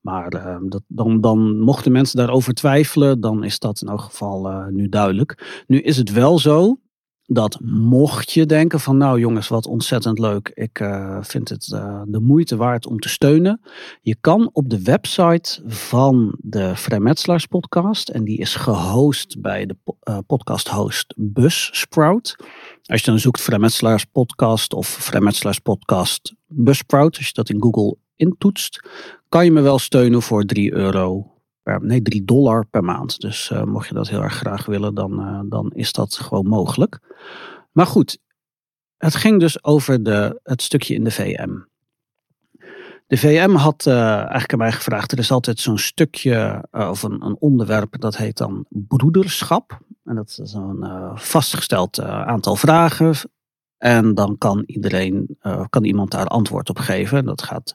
Maar 0.01 0.31
dat, 0.69 0.83
dan, 0.87 1.21
dan 1.21 1.61
mochten 1.61 1.93
mensen 1.93 2.17
daarover 2.17 2.55
twijfelen, 2.55 3.21
dan 3.21 3.45
is 3.45 3.59
dat 3.59 3.83
in 3.83 3.89
elk 3.89 4.01
geval 4.01 4.67
nu 4.71 4.89
duidelijk. 4.89 5.63
Nu 5.67 5.81
is 5.81 5.97
het 5.97 6.13
wel 6.13 6.39
zo 6.39 6.79
dat 7.27 7.59
mocht 7.65 8.33
je 8.33 8.47
denken 8.47 8.81
van 8.81 8.97
nou 8.97 9.19
jongens 9.21 9.49
wat 9.49 9.67
ontzettend 9.67 10.19
leuk, 10.19 10.51
ik 10.55 10.81
uh, 10.81 11.19
vind 11.21 11.49
het 11.49 11.71
uh, 11.75 12.03
de 12.07 12.21
moeite 12.21 12.57
waard 12.57 12.87
om 12.87 12.99
te 12.99 13.09
steunen. 13.09 13.61
Je 14.01 14.17
kan 14.21 14.51
op 14.53 14.71
de 14.71 14.83
website 14.83 15.63
van 15.67 16.35
de 16.39 16.77
Vrijmetselaars 16.77 17.47
podcast 17.47 18.09
en 18.09 18.25
die 18.25 18.39
is 18.39 18.55
gehost 18.55 19.41
bij 19.41 19.67
de 19.67 19.77
uh, 19.85 20.19
podcast 20.27 20.69
host 20.69 21.15
Buzzsprout. 21.17 22.37
Als 22.85 23.01
je 23.01 23.11
dan 23.11 23.19
zoekt 23.19 23.41
Vrijmetselaars 23.41 24.05
podcast 24.05 24.73
of 24.73 24.87
Vrijmetselaars 24.87 25.59
podcast 25.59 26.35
Buzzsprout, 26.47 27.17
als 27.17 27.27
je 27.27 27.33
dat 27.33 27.49
in 27.49 27.63
Google 27.63 27.97
intoetst, 28.17 28.89
kan 29.29 29.45
je 29.45 29.53
me 29.53 29.61
wel 29.61 29.79
steunen 29.79 30.23
voor 30.23 30.45
3 30.45 30.73
euro 30.73 31.32
per, 31.63 31.85
nee, 31.85 32.03
3 32.03 32.25
dollar 32.25 32.67
per 32.67 32.85
maand. 32.85 33.21
Dus 33.21 33.51
uh, 33.51 33.63
mocht 33.63 33.89
je 33.89 33.95
dat 33.95 34.09
heel 34.09 34.23
erg 34.23 34.35
graag 34.35 34.67
willen, 34.67 34.95
dan, 34.95 35.21
uh, 35.21 35.41
dan 35.45 35.71
is 35.75 35.93
dat 35.93 36.15
gewoon 36.15 36.47
mogelijk. 36.47 37.01
Maar 37.73 37.87
goed, 37.87 38.19
het 38.97 39.15
ging 39.15 39.41
dus 39.41 39.65
over 39.65 40.03
de, 40.03 40.41
het 40.43 40.63
stukje 40.63 40.95
in 40.95 41.05
de 41.05 41.11
VM. 41.11 41.59
De 43.07 43.17
VM 43.17 43.55
had 43.55 43.87
uh, 43.87 44.17
eigenlijk 44.17 44.53
aan 44.53 44.59
mij 44.59 44.73
gevraagd, 44.73 45.13
er 45.13 45.19
is 45.19 45.31
altijd 45.31 45.59
zo'n 45.59 45.79
stukje 45.79 46.69
of 46.71 47.03
een, 47.03 47.25
een, 47.25 47.37
onderwerp 47.39 48.01
dat 48.01 48.17
heet 48.17 48.37
dan 48.37 48.67
broederschap. 48.69 49.79
En 50.05 50.15
dat 50.15 50.39
is 50.43 50.53
een 50.53 51.11
vastgesteld 51.15 52.01
aantal 52.01 52.57
vragen 52.57 53.15
en 53.83 54.15
dan 54.15 54.39
kan 54.39 54.63
iedereen, 54.67 55.37
uh, 55.43 55.65
kan 55.71 55.85
iemand 55.85 56.11
daar 56.11 56.27
antwoord 56.27 56.69
op 56.69 56.79
geven. 56.79 57.25
Dat 57.25 57.43
gaat 57.43 57.73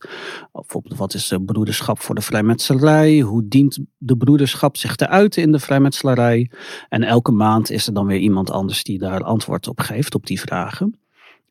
bijvoorbeeld, 0.52 0.98
wat 0.98 1.14
is 1.14 1.28
de 1.28 1.42
broederschap 1.42 2.00
voor 2.00 2.16
de 2.16 2.22
vrijmetselarij? 2.22 3.20
Hoe 3.20 3.48
dient 3.48 3.80
de 3.98 4.18
broederschap 4.18 4.78
zich 4.78 4.96
te 4.96 5.08
uiten 5.08 5.42
in 5.42 5.52
de 5.52 5.60
vrijmetselarij? 5.60 6.52
En 6.90 7.04
elke 7.04 7.32
maand 7.32 7.72
is 7.72 7.88
er 7.88 7.94
dan 7.94 8.06
weer 8.06 8.20
iemand 8.20 8.52
anders 8.52 8.84
die 8.84 8.98
daar 8.98 9.24
antwoord 9.24 9.68
op 9.68 9.80
geeft, 9.80 10.16
op 10.16 10.26
die 10.26 10.40
vragen. 10.40 11.00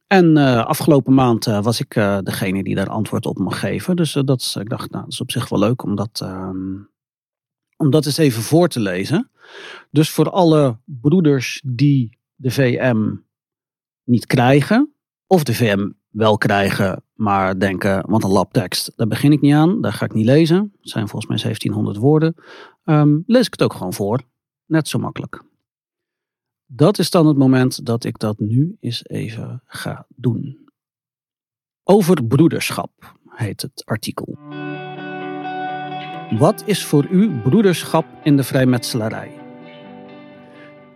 En 0.07 0.37
uh, 0.37 0.65
afgelopen 0.65 1.15
maand 1.15 1.47
uh, 1.47 1.63
was 1.63 1.81
ik 1.81 1.95
degene 2.23 2.63
die 2.63 2.75
daar 2.75 2.89
antwoord 2.89 3.27
op 3.27 3.39
mag 3.39 3.61
geven. 3.61 3.97
Dus 3.97 4.13
dat 4.13 4.57
ik 4.61 4.69
dacht, 4.69 4.91
nou, 4.91 5.05
dat 5.05 5.13
is 5.13 5.21
op 5.21 5.31
zich 5.31 5.49
wel 5.49 5.59
leuk 5.59 5.83
om 5.83 5.97
dat, 5.97 6.21
ehm, 6.23 6.77
om 7.77 7.91
dat 7.91 8.07
eens 8.07 8.19
even 8.19 8.43
voor 8.43 8.69
te 8.69 8.81
lezen. 8.81 9.31
Dus 9.91 10.11
voor 10.11 10.31
alle 10.31 10.79
broeders 10.85 11.63
die 11.65 12.19
de 12.35 12.51
VM 12.51 13.25
niet 14.07 14.27
krijgen. 14.27 14.93
Of 15.27 15.43
de 15.43 15.55
VM 15.55 15.91
wel 16.11 16.39
krijgen, 16.39 17.03
maar 17.15 17.59
denken, 17.59 18.11
want 18.11 18.25
een 18.25 18.31
labtekst, 18.31 18.93
daar 18.97 19.07
begin 19.07 19.33
ik 19.33 19.41
niet 19.41 19.55
aan. 19.55 19.81
Daar 19.81 19.93
ga 19.93 20.05
ik 20.05 20.13
niet 20.13 20.25
lezen. 20.25 20.73
Het 20.81 20.91
zijn 20.91 21.09
volgens 21.09 21.31
mij 21.31 21.43
1700 21.43 21.97
woorden. 21.97 22.35
Um, 22.85 23.23
lees 23.27 23.47
ik 23.47 23.53
het 23.53 23.63
ook 23.63 23.73
gewoon 23.73 23.93
voor. 23.93 24.21
Net 24.67 24.89
zo 24.89 24.99
makkelijk. 24.99 25.43
Dat 26.67 26.99
is 26.99 27.11
dan 27.11 27.27
het 27.27 27.37
moment 27.37 27.87
dat 27.87 28.05
ik 28.05 28.19
dat 28.19 28.39
nu 28.39 28.77
eens 28.81 29.09
even 29.09 29.63
ga 29.67 30.07
doen. 30.09 30.69
Over 31.83 32.25
broederschap 32.25 33.17
heet 33.29 33.63
het 33.63 33.83
artikel. 33.85 34.39
Wat 36.39 36.63
is 36.67 36.85
voor 36.85 37.07
u 37.11 37.41
broederschap 37.41 38.07
in 38.23 38.37
de 38.37 38.43
vrijmetselarij? 38.43 39.36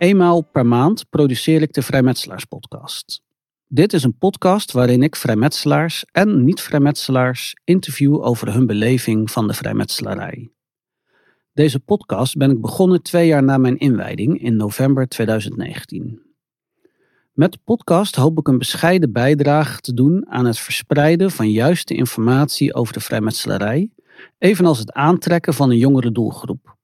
Eenmaal 0.01 0.41
per 0.41 0.65
maand 0.65 1.09
produceer 1.09 1.61
ik 1.61 1.73
de 1.73 1.81
Vrijmetselaars 1.81 2.45
podcast. 2.45 3.21
Dit 3.67 3.93
is 3.93 4.03
een 4.03 4.17
podcast 4.17 4.71
waarin 4.71 5.03
ik 5.03 5.15
vrijmetselaars 5.15 6.05
en 6.11 6.43
niet-vrijmetselaars 6.43 7.55
interview 7.63 8.25
over 8.25 8.53
hun 8.53 8.65
beleving 8.65 9.31
van 9.31 9.47
de 9.47 9.53
vrijmetselarij. 9.53 10.51
Deze 11.53 11.79
podcast 11.79 12.37
ben 12.37 12.51
ik 12.51 12.61
begonnen 12.61 13.01
twee 13.01 13.27
jaar 13.27 13.43
na 13.43 13.57
mijn 13.57 13.77
inwijding 13.77 14.41
in 14.41 14.55
november 14.55 15.07
2019. 15.07 16.21
Met 17.31 17.51
de 17.51 17.59
podcast 17.63 18.15
hoop 18.15 18.39
ik 18.39 18.47
een 18.47 18.57
bescheiden 18.57 19.11
bijdrage 19.11 19.79
te 19.79 19.93
doen 19.93 20.29
aan 20.29 20.45
het 20.45 20.59
verspreiden 20.59 21.31
van 21.31 21.51
juiste 21.51 21.93
informatie 21.93 22.73
over 22.73 22.93
de 22.93 22.99
vrijmetselarij, 22.99 23.89
evenals 24.37 24.79
het 24.79 24.91
aantrekken 24.91 25.53
van 25.53 25.69
een 25.69 25.77
jongere 25.77 26.11
doelgroep. 26.11 26.79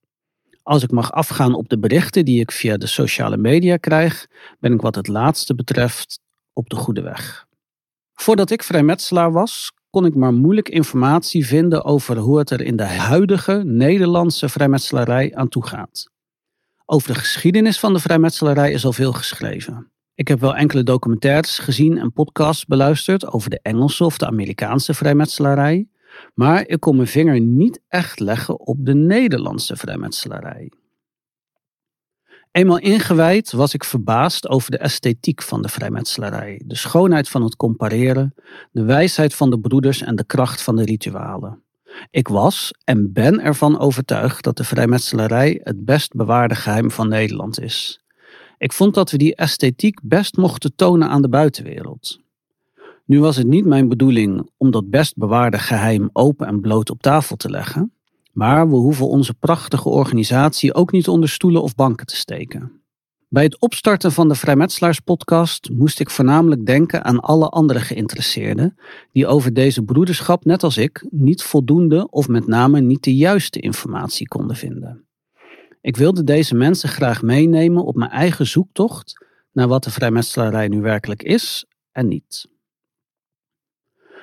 Als 0.67 0.83
ik 0.83 0.91
mag 0.91 1.11
afgaan 1.11 1.53
op 1.53 1.69
de 1.69 1.79
berichten 1.79 2.25
die 2.25 2.39
ik 2.39 2.51
via 2.51 2.77
de 2.77 2.87
sociale 2.87 3.37
media 3.37 3.77
krijg, 3.77 4.27
ben 4.59 4.73
ik 4.73 4.81
wat 4.81 4.95
het 4.95 5.07
laatste 5.07 5.55
betreft 5.55 6.19
op 6.53 6.69
de 6.69 6.75
goede 6.75 7.01
weg. 7.01 7.47
Voordat 8.13 8.49
ik 8.49 8.63
vrijmetselaar 8.63 9.31
was, 9.31 9.71
kon 9.89 10.05
ik 10.05 10.15
maar 10.15 10.33
moeilijk 10.33 10.69
informatie 10.69 11.45
vinden 11.45 11.83
over 11.83 12.17
hoe 12.17 12.37
het 12.37 12.49
er 12.49 12.61
in 12.61 12.75
de 12.75 12.83
huidige 12.83 13.61
Nederlandse 13.65 14.49
vrijmetselarij 14.49 15.35
aan 15.35 15.47
toe 15.47 15.65
gaat. 15.65 16.09
Over 16.85 17.13
de 17.13 17.19
geschiedenis 17.19 17.79
van 17.79 17.93
de 17.93 17.99
vrijmetselarij 17.99 18.71
is 18.71 18.85
al 18.85 18.93
veel 18.93 19.13
geschreven. 19.13 19.91
Ik 20.13 20.27
heb 20.27 20.39
wel 20.39 20.55
enkele 20.55 20.83
documentaires 20.83 21.59
gezien 21.59 21.97
en 21.97 22.13
podcasts 22.13 22.65
beluisterd 22.65 23.27
over 23.27 23.49
de 23.49 23.59
Engelse 23.61 24.03
of 24.03 24.17
de 24.17 24.27
Amerikaanse 24.27 24.93
vrijmetselarij, 24.93 25.87
maar 26.33 26.67
ik 26.67 26.79
kon 26.79 26.95
mijn 26.95 27.07
vinger 27.07 27.39
niet 27.39 27.79
echt 27.87 28.19
leggen 28.19 28.59
op 28.59 28.77
de 28.79 28.93
Nederlandse 28.95 29.75
vrijmetselarij. 29.75 30.71
Eenmaal 32.51 32.79
ingewijd 32.79 33.51
was 33.51 33.73
ik 33.73 33.83
verbaasd 33.83 34.47
over 34.47 34.71
de 34.71 34.77
esthetiek 34.77 35.41
van 35.41 35.61
de 35.61 35.69
vrijmetselarij, 35.69 36.61
de 36.65 36.75
schoonheid 36.75 37.29
van 37.29 37.43
het 37.43 37.55
compareren, 37.55 38.33
de 38.71 38.83
wijsheid 38.83 39.35
van 39.35 39.49
de 39.49 39.59
broeders 39.59 40.01
en 40.01 40.15
de 40.15 40.25
kracht 40.25 40.61
van 40.61 40.75
de 40.75 40.83
ritualen. 40.83 41.63
Ik 42.09 42.27
was 42.27 42.73
en 42.83 43.13
ben 43.13 43.39
ervan 43.39 43.79
overtuigd 43.79 44.43
dat 44.43 44.57
de 44.57 44.63
vrijmetselarij 44.63 45.59
het 45.63 45.85
best 45.85 46.13
bewaarde 46.13 46.55
geheim 46.55 46.91
van 46.91 47.07
Nederland 47.07 47.59
is. 47.59 48.03
Ik 48.57 48.73
vond 48.73 48.93
dat 48.93 49.11
we 49.11 49.17
die 49.17 49.35
esthetiek 49.35 49.99
best 50.03 50.37
mochten 50.37 50.75
tonen 50.75 51.09
aan 51.09 51.21
de 51.21 51.29
buitenwereld. 51.29 52.19
Nu 53.07 53.19
was 53.19 53.35
het 53.35 53.47
niet 53.47 53.65
mijn 53.65 53.87
bedoeling 53.87 54.49
om 54.57 54.71
dat 54.71 54.89
best 54.89 55.17
bewaarde 55.17 55.57
geheim 55.57 56.09
open 56.13 56.47
en 56.47 56.61
bloot 56.61 56.89
op 56.89 57.01
tafel 57.01 57.35
te 57.35 57.49
leggen, 57.49 57.93
maar 58.33 58.69
we 58.69 58.75
hoeven 58.75 59.07
onze 59.07 59.33
prachtige 59.33 59.89
organisatie 59.89 60.73
ook 60.73 60.91
niet 60.91 61.07
onder 61.07 61.29
stoelen 61.29 61.61
of 61.61 61.75
banken 61.75 62.05
te 62.05 62.15
steken. 62.15 62.71
Bij 63.29 63.43
het 63.43 63.59
opstarten 63.59 64.11
van 64.11 64.27
de 64.27 64.35
Vrijmetselaars-podcast 64.35 65.69
moest 65.69 65.99
ik 65.99 66.09
voornamelijk 66.09 66.65
denken 66.65 67.03
aan 67.03 67.19
alle 67.19 67.49
andere 67.49 67.79
geïnteresseerden 67.79 68.77
die 69.11 69.27
over 69.27 69.53
deze 69.53 69.83
broederschap, 69.83 70.45
net 70.45 70.63
als 70.63 70.77
ik, 70.77 71.07
niet 71.09 71.43
voldoende 71.43 72.09
of 72.09 72.27
met 72.27 72.47
name 72.47 72.79
niet 72.79 73.03
de 73.03 73.15
juiste 73.15 73.59
informatie 73.59 74.27
konden 74.27 74.55
vinden. 74.55 75.05
Ik 75.81 75.97
wilde 75.97 76.23
deze 76.23 76.55
mensen 76.55 76.89
graag 76.89 77.21
meenemen 77.21 77.85
op 77.85 77.95
mijn 77.95 78.11
eigen 78.11 78.47
zoektocht 78.47 79.25
naar 79.51 79.67
wat 79.67 79.83
de 79.83 79.91
vrijmetselarij 79.91 80.67
nu 80.67 80.81
werkelijk 80.81 81.23
is 81.23 81.65
en 81.91 82.07
niet. 82.07 82.55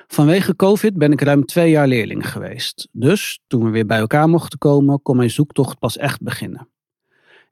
Vanwege 0.07 0.55
COVID 0.55 0.97
ben 0.97 1.11
ik 1.11 1.21
ruim 1.21 1.45
twee 1.45 1.69
jaar 1.69 1.87
leerling 1.87 2.29
geweest. 2.29 2.87
Dus 2.91 3.39
toen 3.47 3.63
we 3.63 3.69
weer 3.69 3.85
bij 3.85 3.99
elkaar 3.99 4.29
mochten 4.29 4.59
komen, 4.59 5.01
kon 5.01 5.17
mijn 5.17 5.29
zoektocht 5.29 5.79
pas 5.79 5.97
echt 5.97 6.21
beginnen. 6.21 6.67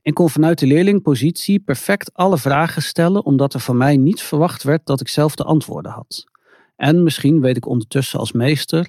Ik 0.01 0.13
kon 0.13 0.29
vanuit 0.29 0.60
de 0.60 0.67
leerlingpositie 0.67 1.60
perfect 1.60 2.13
alle 2.13 2.38
vragen 2.38 2.81
stellen, 2.81 3.25
omdat 3.25 3.53
er 3.53 3.60
van 3.60 3.77
mij 3.77 3.98
niet 3.98 4.22
verwacht 4.22 4.63
werd 4.63 4.86
dat 4.86 5.01
ik 5.01 5.07
zelf 5.07 5.36
de 5.36 5.43
antwoorden 5.43 5.91
had. 5.91 6.24
En 6.75 7.03
misschien 7.03 7.41
weet 7.41 7.57
ik 7.57 7.67
ondertussen 7.67 8.19
als 8.19 8.31
meester 8.31 8.88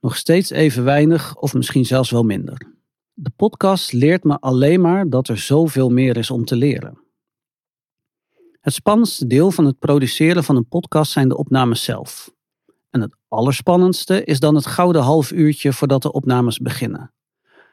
nog 0.00 0.16
steeds 0.16 0.50
even 0.50 0.84
weinig 0.84 1.36
of 1.36 1.54
misschien 1.54 1.84
zelfs 1.86 2.10
wel 2.10 2.22
minder. 2.22 2.72
De 3.12 3.30
podcast 3.36 3.92
leert 3.92 4.24
me 4.24 4.40
alleen 4.40 4.80
maar 4.80 5.08
dat 5.08 5.28
er 5.28 5.38
zoveel 5.38 5.90
meer 5.90 6.16
is 6.16 6.30
om 6.30 6.44
te 6.44 6.56
leren. 6.56 6.98
Het 8.60 8.74
spannendste 8.74 9.26
deel 9.26 9.50
van 9.50 9.64
het 9.64 9.78
produceren 9.78 10.44
van 10.44 10.56
een 10.56 10.68
podcast 10.68 11.12
zijn 11.12 11.28
de 11.28 11.36
opnames 11.36 11.84
zelf. 11.84 12.33
Allerspannendste 13.34 14.24
is 14.24 14.40
dan 14.40 14.54
het 14.54 14.66
gouden 14.66 15.02
half 15.02 15.32
uurtje 15.32 15.72
voordat 15.72 16.02
de 16.02 16.12
opnames 16.12 16.58
beginnen. 16.58 17.12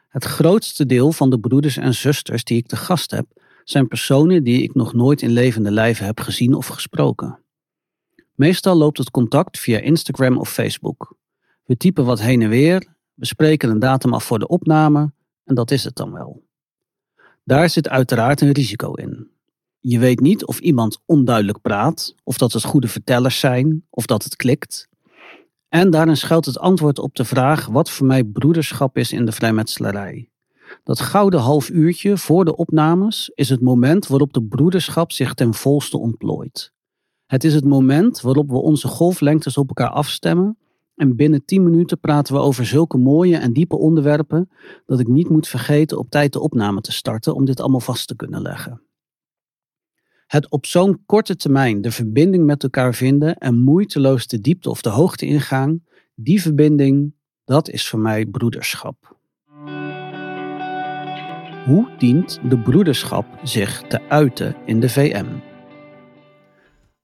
Het 0.08 0.24
grootste 0.24 0.86
deel 0.86 1.12
van 1.12 1.30
de 1.30 1.38
broeders 1.38 1.76
en 1.76 1.94
zusters 1.94 2.44
die 2.44 2.56
ik 2.56 2.66
te 2.66 2.76
gast 2.76 3.10
heb, 3.10 3.26
zijn 3.64 3.88
personen 3.88 4.44
die 4.44 4.62
ik 4.62 4.74
nog 4.74 4.92
nooit 4.92 5.22
in 5.22 5.30
levende 5.30 5.70
lijven 5.70 6.06
heb 6.06 6.20
gezien 6.20 6.54
of 6.54 6.66
gesproken. 6.66 7.38
Meestal 8.34 8.74
loopt 8.74 8.98
het 8.98 9.10
contact 9.10 9.58
via 9.58 9.78
Instagram 9.78 10.38
of 10.38 10.52
Facebook. 10.52 11.16
We 11.64 11.76
typen 11.76 12.04
wat 12.04 12.20
heen 12.20 12.42
en 12.42 12.48
weer, 12.48 12.86
we 13.14 13.26
spreken 13.26 13.70
een 13.70 13.78
datum 13.78 14.14
af 14.14 14.24
voor 14.24 14.38
de 14.38 14.48
opname 14.48 15.12
en 15.44 15.54
dat 15.54 15.70
is 15.70 15.84
het 15.84 15.96
dan 15.96 16.12
wel. 16.12 16.42
Daar 17.44 17.70
zit 17.70 17.88
uiteraard 17.88 18.40
een 18.40 18.52
risico 18.52 18.92
in. 18.92 19.30
Je 19.78 19.98
weet 19.98 20.20
niet 20.20 20.44
of 20.46 20.58
iemand 20.58 20.98
onduidelijk 21.06 21.60
praat, 21.60 22.14
of 22.24 22.38
dat 22.38 22.52
het 22.52 22.64
goede 22.64 22.88
vertellers 22.88 23.38
zijn, 23.38 23.86
of 23.90 24.06
dat 24.06 24.24
het 24.24 24.36
klikt. 24.36 24.90
En 25.72 25.90
daarin 25.90 26.16
schuilt 26.16 26.44
het 26.44 26.58
antwoord 26.58 26.98
op 26.98 27.14
de 27.14 27.24
vraag 27.24 27.66
wat 27.66 27.90
voor 27.90 28.06
mij 28.06 28.24
broederschap 28.24 28.96
is 28.96 29.12
in 29.12 29.24
de 29.24 29.32
vrijmetselarij. 29.32 30.30
Dat 30.84 31.00
gouden 31.00 31.40
half 31.40 31.70
uurtje 31.70 32.18
voor 32.18 32.44
de 32.44 32.56
opnames 32.56 33.30
is 33.34 33.48
het 33.48 33.60
moment 33.60 34.06
waarop 34.06 34.32
de 34.32 34.42
broederschap 34.42 35.12
zich 35.12 35.34
ten 35.34 35.54
volste 35.54 35.98
ontplooit. 35.98 36.72
Het 37.26 37.44
is 37.44 37.54
het 37.54 37.64
moment 37.64 38.20
waarop 38.20 38.50
we 38.50 38.56
onze 38.56 38.88
golflengtes 38.88 39.56
op 39.56 39.68
elkaar 39.68 39.90
afstemmen 39.90 40.58
en 40.94 41.16
binnen 41.16 41.44
10 41.44 41.64
minuten 41.64 42.00
praten 42.00 42.34
we 42.34 42.40
over 42.40 42.66
zulke 42.66 42.98
mooie 42.98 43.36
en 43.36 43.52
diepe 43.52 43.76
onderwerpen 43.76 44.50
dat 44.86 45.00
ik 45.00 45.08
niet 45.08 45.28
moet 45.28 45.48
vergeten 45.48 45.98
op 45.98 46.10
tijd 46.10 46.32
de 46.32 46.40
opname 46.40 46.80
te 46.80 46.92
starten 46.92 47.34
om 47.34 47.44
dit 47.44 47.60
allemaal 47.60 47.80
vast 47.80 48.08
te 48.08 48.16
kunnen 48.16 48.42
leggen. 48.42 48.82
Het 50.32 50.50
op 50.50 50.66
zo'n 50.66 51.02
korte 51.06 51.36
termijn 51.36 51.80
de 51.80 51.90
verbinding 51.90 52.44
met 52.44 52.62
elkaar 52.62 52.94
vinden 52.94 53.36
en 53.36 53.62
moeiteloos 53.62 54.26
de 54.26 54.40
diepte 54.40 54.70
of 54.70 54.82
de 54.82 54.88
hoogte 54.88 55.26
ingaan, 55.26 55.84
die 56.14 56.42
verbinding, 56.42 57.14
dat 57.44 57.68
is 57.68 57.88
voor 57.88 57.98
mij 57.98 58.26
broederschap. 58.26 59.16
Hoe 61.64 61.88
dient 61.98 62.40
de 62.48 62.58
broederschap 62.58 63.26
zich 63.42 63.82
te 63.82 64.08
uiten 64.08 64.56
in 64.66 64.80
de 64.80 64.88
VM? 64.88 65.26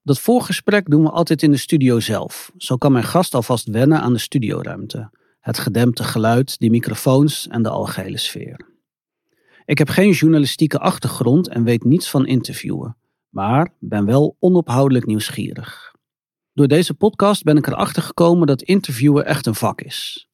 Dat 0.02 0.20
voorgesprek 0.20 0.90
doen 0.90 1.02
we 1.02 1.10
altijd 1.10 1.42
in 1.42 1.50
de 1.50 1.56
studio 1.56 2.00
zelf. 2.00 2.52
Zo 2.56 2.76
kan 2.76 2.92
mijn 2.92 3.04
gast 3.04 3.34
alvast 3.34 3.68
wennen 3.68 4.00
aan 4.00 4.12
de 4.12 4.18
studioruimte, 4.18 5.10
het 5.40 5.58
gedempte 5.58 6.04
geluid, 6.04 6.58
de 6.58 6.70
microfoons 6.70 7.48
en 7.48 7.62
de 7.62 7.70
algehele 7.70 8.18
sfeer. 8.18 8.66
Ik 9.64 9.78
heb 9.78 9.88
geen 9.88 10.10
journalistieke 10.10 10.78
achtergrond 10.78 11.48
en 11.48 11.64
weet 11.64 11.84
niets 11.84 12.10
van 12.10 12.26
interviewen 12.26 12.97
maar 13.28 13.74
ben 13.78 14.04
wel 14.04 14.36
onophoudelijk 14.38 15.06
nieuwsgierig. 15.06 15.94
Door 16.52 16.68
deze 16.68 16.94
podcast 16.94 17.42
ben 17.42 17.56
ik 17.56 17.66
erachter 17.66 18.02
gekomen 18.02 18.46
dat 18.46 18.62
interviewen 18.62 19.26
echt 19.26 19.46
een 19.46 19.54
vak 19.54 19.80
is. 19.80 20.28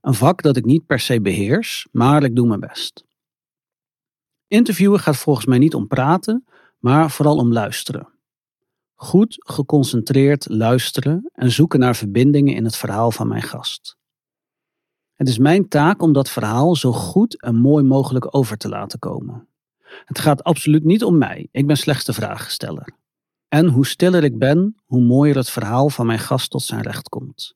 Een 0.00 0.14
vak 0.14 0.42
dat 0.42 0.56
ik 0.56 0.64
niet 0.64 0.86
per 0.86 1.00
se 1.00 1.20
beheers, 1.20 1.88
maar 1.92 2.22
ik 2.22 2.36
doe 2.36 2.46
mijn 2.46 2.60
best. 2.60 3.04
Interviewen 4.48 5.00
gaat 5.00 5.16
volgens 5.16 5.46
mij 5.46 5.58
niet 5.58 5.74
om 5.74 5.86
praten, 5.86 6.44
maar 6.78 7.10
vooral 7.10 7.36
om 7.36 7.52
luisteren. 7.52 8.08
Goed 8.94 9.36
geconcentreerd 9.38 10.48
luisteren 10.48 11.30
en 11.32 11.50
zoeken 11.50 11.80
naar 11.80 11.96
verbindingen 11.96 12.54
in 12.54 12.64
het 12.64 12.76
verhaal 12.76 13.10
van 13.10 13.28
mijn 13.28 13.42
gast. 13.42 13.96
Het 15.14 15.28
is 15.28 15.38
mijn 15.38 15.68
taak 15.68 16.02
om 16.02 16.12
dat 16.12 16.30
verhaal 16.30 16.76
zo 16.76 16.92
goed 16.92 17.42
en 17.42 17.56
mooi 17.56 17.84
mogelijk 17.84 18.34
over 18.34 18.56
te 18.56 18.68
laten 18.68 18.98
komen. 18.98 19.48
Het 20.04 20.18
gaat 20.18 20.44
absoluut 20.44 20.84
niet 20.84 21.04
om 21.04 21.18
mij. 21.18 21.48
Ik 21.50 21.66
ben 21.66 21.76
slechts 21.76 22.04
de 22.04 22.12
vraagsteller. 22.12 22.88
En 23.48 23.66
hoe 23.66 23.86
stiller 23.86 24.24
ik 24.24 24.38
ben, 24.38 24.76
hoe 24.84 25.02
mooier 25.02 25.36
het 25.36 25.50
verhaal 25.50 25.88
van 25.88 26.06
mijn 26.06 26.18
gast 26.18 26.50
tot 26.50 26.62
zijn 26.62 26.82
recht 26.82 27.08
komt. 27.08 27.54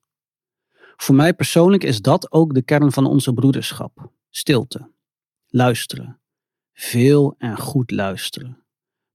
Voor 0.97 1.15
mij 1.15 1.35
persoonlijk 1.35 1.85
is 1.85 2.01
dat 2.01 2.33
ook 2.33 2.55
de 2.55 2.63
kern 2.63 2.93
van 2.93 3.07
onze 3.07 3.33
broederschap. 3.33 4.11
Stilte. 4.31 4.91
Luisteren. 5.47 6.21
Veel 6.73 7.35
en 7.39 7.59
goed 7.59 7.91
luisteren. 7.91 8.65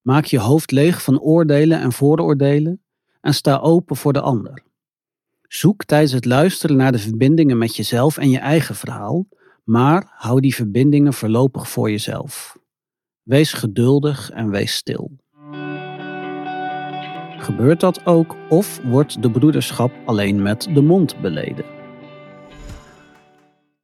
Maak 0.02 0.26
je 0.26 0.40
hoofd 0.40 0.72
leeg 0.72 1.04
van 1.04 1.20
oordelen 1.20 1.80
en 1.80 1.92
vooroordelen 1.92 2.84
en 3.22 3.34
sta 3.34 3.58
open 3.58 3.96
voor 3.96 4.14
de 4.14 4.22
ander. 4.22 4.64
Zoek 5.48 5.84
tijdens 5.84 6.12
het 6.12 6.26
luisteren 6.26 6.76
naar 6.76 6.92
de 6.92 7.00
verbindingen 7.00 7.58
met 7.58 7.76
jezelf 7.76 8.18
en 8.18 8.30
je 8.30 8.40
eigen 8.40 8.76
verhaal, 8.76 9.28
maar 9.64 10.12
hou 10.16 10.40
die 10.40 10.56
verbindingen 10.56 11.14
voorlopig 11.14 11.70
voor 11.70 11.92
jezelf. 11.92 12.58
Wees 13.26 13.54
geduldig 13.54 14.32
en 14.32 14.50
wees 14.50 14.76
stil. 14.76 15.12
Gebeurt 17.38 17.80
dat 17.80 18.06
ook 18.06 18.36
of 18.50 18.82
wordt 18.84 19.22
de 19.22 19.32
broederschap 19.32 19.92
alleen 20.06 20.42
met 20.42 20.68
de 20.74 20.82
mond 20.82 21.22
beleden? 21.22 21.66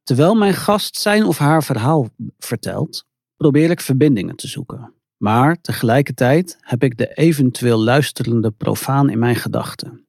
Terwijl 0.02 0.34
mijn 0.34 0.54
gast 0.54 0.96
zijn 0.96 1.24
of 1.24 1.38
haar 1.38 1.62
verhaal 1.62 2.08
vertelt, 2.38 3.04
probeer 3.36 3.70
ik 3.70 3.80
verbindingen 3.80 4.36
te 4.36 4.48
zoeken. 4.48 4.94
Maar 5.16 5.60
tegelijkertijd 5.60 6.58
heb 6.60 6.82
ik 6.82 6.98
de 6.98 7.14
eventueel 7.14 7.78
luisterende 7.78 8.50
profaan 8.50 9.10
in 9.10 9.18
mijn 9.18 9.36
gedachten. 9.36 10.06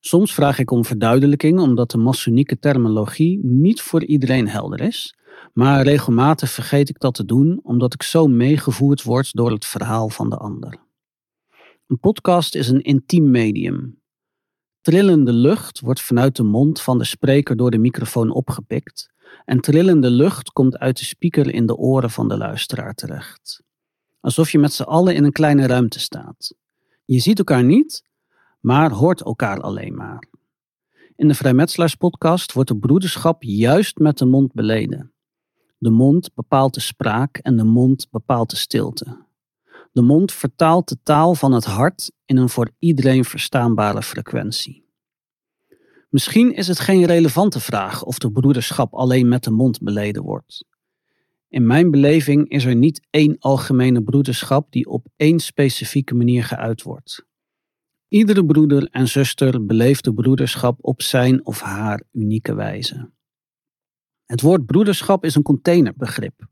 Soms 0.00 0.34
vraag 0.34 0.58
ik 0.58 0.70
om 0.70 0.84
verduidelijking 0.84 1.60
omdat 1.60 1.90
de 1.90 1.98
massonieke 1.98 2.58
terminologie 2.58 3.40
niet 3.42 3.80
voor 3.80 4.04
iedereen 4.04 4.48
helder 4.48 4.80
is 4.80 5.14
maar 5.52 5.82
regelmatig 5.82 6.50
vergeet 6.50 6.88
ik 6.88 7.00
dat 7.00 7.14
te 7.14 7.24
doen 7.24 7.60
omdat 7.62 7.94
ik 7.94 8.02
zo 8.02 8.26
meegevoerd 8.26 9.02
word 9.02 9.32
door 9.32 9.50
het 9.50 9.64
verhaal 9.64 10.08
van 10.08 10.30
de 10.30 10.36
ander. 10.36 10.76
Een 11.86 11.98
podcast 11.98 12.54
is 12.54 12.68
een 12.68 12.82
intiem 12.82 13.30
medium. 13.30 14.00
Trillende 14.80 15.32
lucht 15.32 15.80
wordt 15.80 16.00
vanuit 16.00 16.36
de 16.36 16.42
mond 16.42 16.80
van 16.80 16.98
de 16.98 17.04
spreker 17.04 17.56
door 17.56 17.70
de 17.70 17.78
microfoon 17.78 18.30
opgepikt 18.30 19.10
en 19.44 19.60
trillende 19.60 20.10
lucht 20.10 20.50
komt 20.52 20.78
uit 20.78 20.98
de 20.98 21.04
speaker 21.04 21.54
in 21.54 21.66
de 21.66 21.76
oren 21.76 22.10
van 22.10 22.28
de 22.28 22.36
luisteraar 22.36 22.94
terecht. 22.94 23.62
Alsof 24.20 24.50
je 24.50 24.58
met 24.58 24.72
z'n 24.72 24.82
allen 24.82 25.14
in 25.14 25.24
een 25.24 25.32
kleine 25.32 25.66
ruimte 25.66 26.00
staat. 26.00 26.54
Je 27.04 27.18
ziet 27.18 27.38
elkaar 27.38 27.64
niet, 27.64 28.04
maar 28.60 28.90
hoort 28.90 29.20
elkaar 29.20 29.60
alleen 29.60 29.94
maar. 29.94 30.24
In 31.16 31.28
de 31.28 31.34
Vrijmetselaarspodcast 31.34 32.52
wordt 32.52 32.68
de 32.68 32.76
broederschap 32.76 33.42
juist 33.42 33.98
met 33.98 34.18
de 34.18 34.24
mond 34.24 34.52
beleden. 34.52 35.12
De 35.82 35.90
mond 35.90 36.34
bepaalt 36.34 36.74
de 36.74 36.80
spraak 36.80 37.36
en 37.36 37.56
de 37.56 37.64
mond 37.64 38.06
bepaalt 38.10 38.50
de 38.50 38.56
stilte. 38.56 39.26
De 39.92 40.02
mond 40.02 40.32
vertaalt 40.32 40.88
de 40.88 40.96
taal 41.02 41.34
van 41.34 41.52
het 41.52 41.64
hart 41.64 42.12
in 42.24 42.36
een 42.36 42.48
voor 42.48 42.70
iedereen 42.78 43.24
verstaanbare 43.24 44.02
frequentie. 44.02 44.84
Misschien 46.08 46.54
is 46.54 46.68
het 46.68 46.80
geen 46.80 47.04
relevante 47.04 47.60
vraag 47.60 48.04
of 48.04 48.18
de 48.18 48.32
broederschap 48.32 48.94
alleen 48.94 49.28
met 49.28 49.44
de 49.44 49.50
mond 49.50 49.80
beleden 49.80 50.22
wordt. 50.22 50.64
In 51.48 51.66
mijn 51.66 51.90
beleving 51.90 52.48
is 52.48 52.64
er 52.64 52.76
niet 52.76 53.06
één 53.10 53.36
algemene 53.38 54.02
broederschap 54.02 54.72
die 54.72 54.86
op 54.86 55.06
één 55.16 55.40
specifieke 55.40 56.14
manier 56.14 56.44
geuit 56.44 56.82
wordt. 56.82 57.26
Iedere 58.08 58.44
broeder 58.44 58.88
en 58.90 59.08
zuster 59.08 59.66
beleeft 59.66 60.04
de 60.04 60.14
broederschap 60.14 60.78
op 60.80 61.02
zijn 61.02 61.46
of 61.46 61.60
haar 61.60 62.02
unieke 62.12 62.54
wijze. 62.54 63.10
Het 64.26 64.40
woord 64.40 64.66
broederschap 64.66 65.24
is 65.24 65.34
een 65.34 65.42
containerbegrip. 65.42 66.46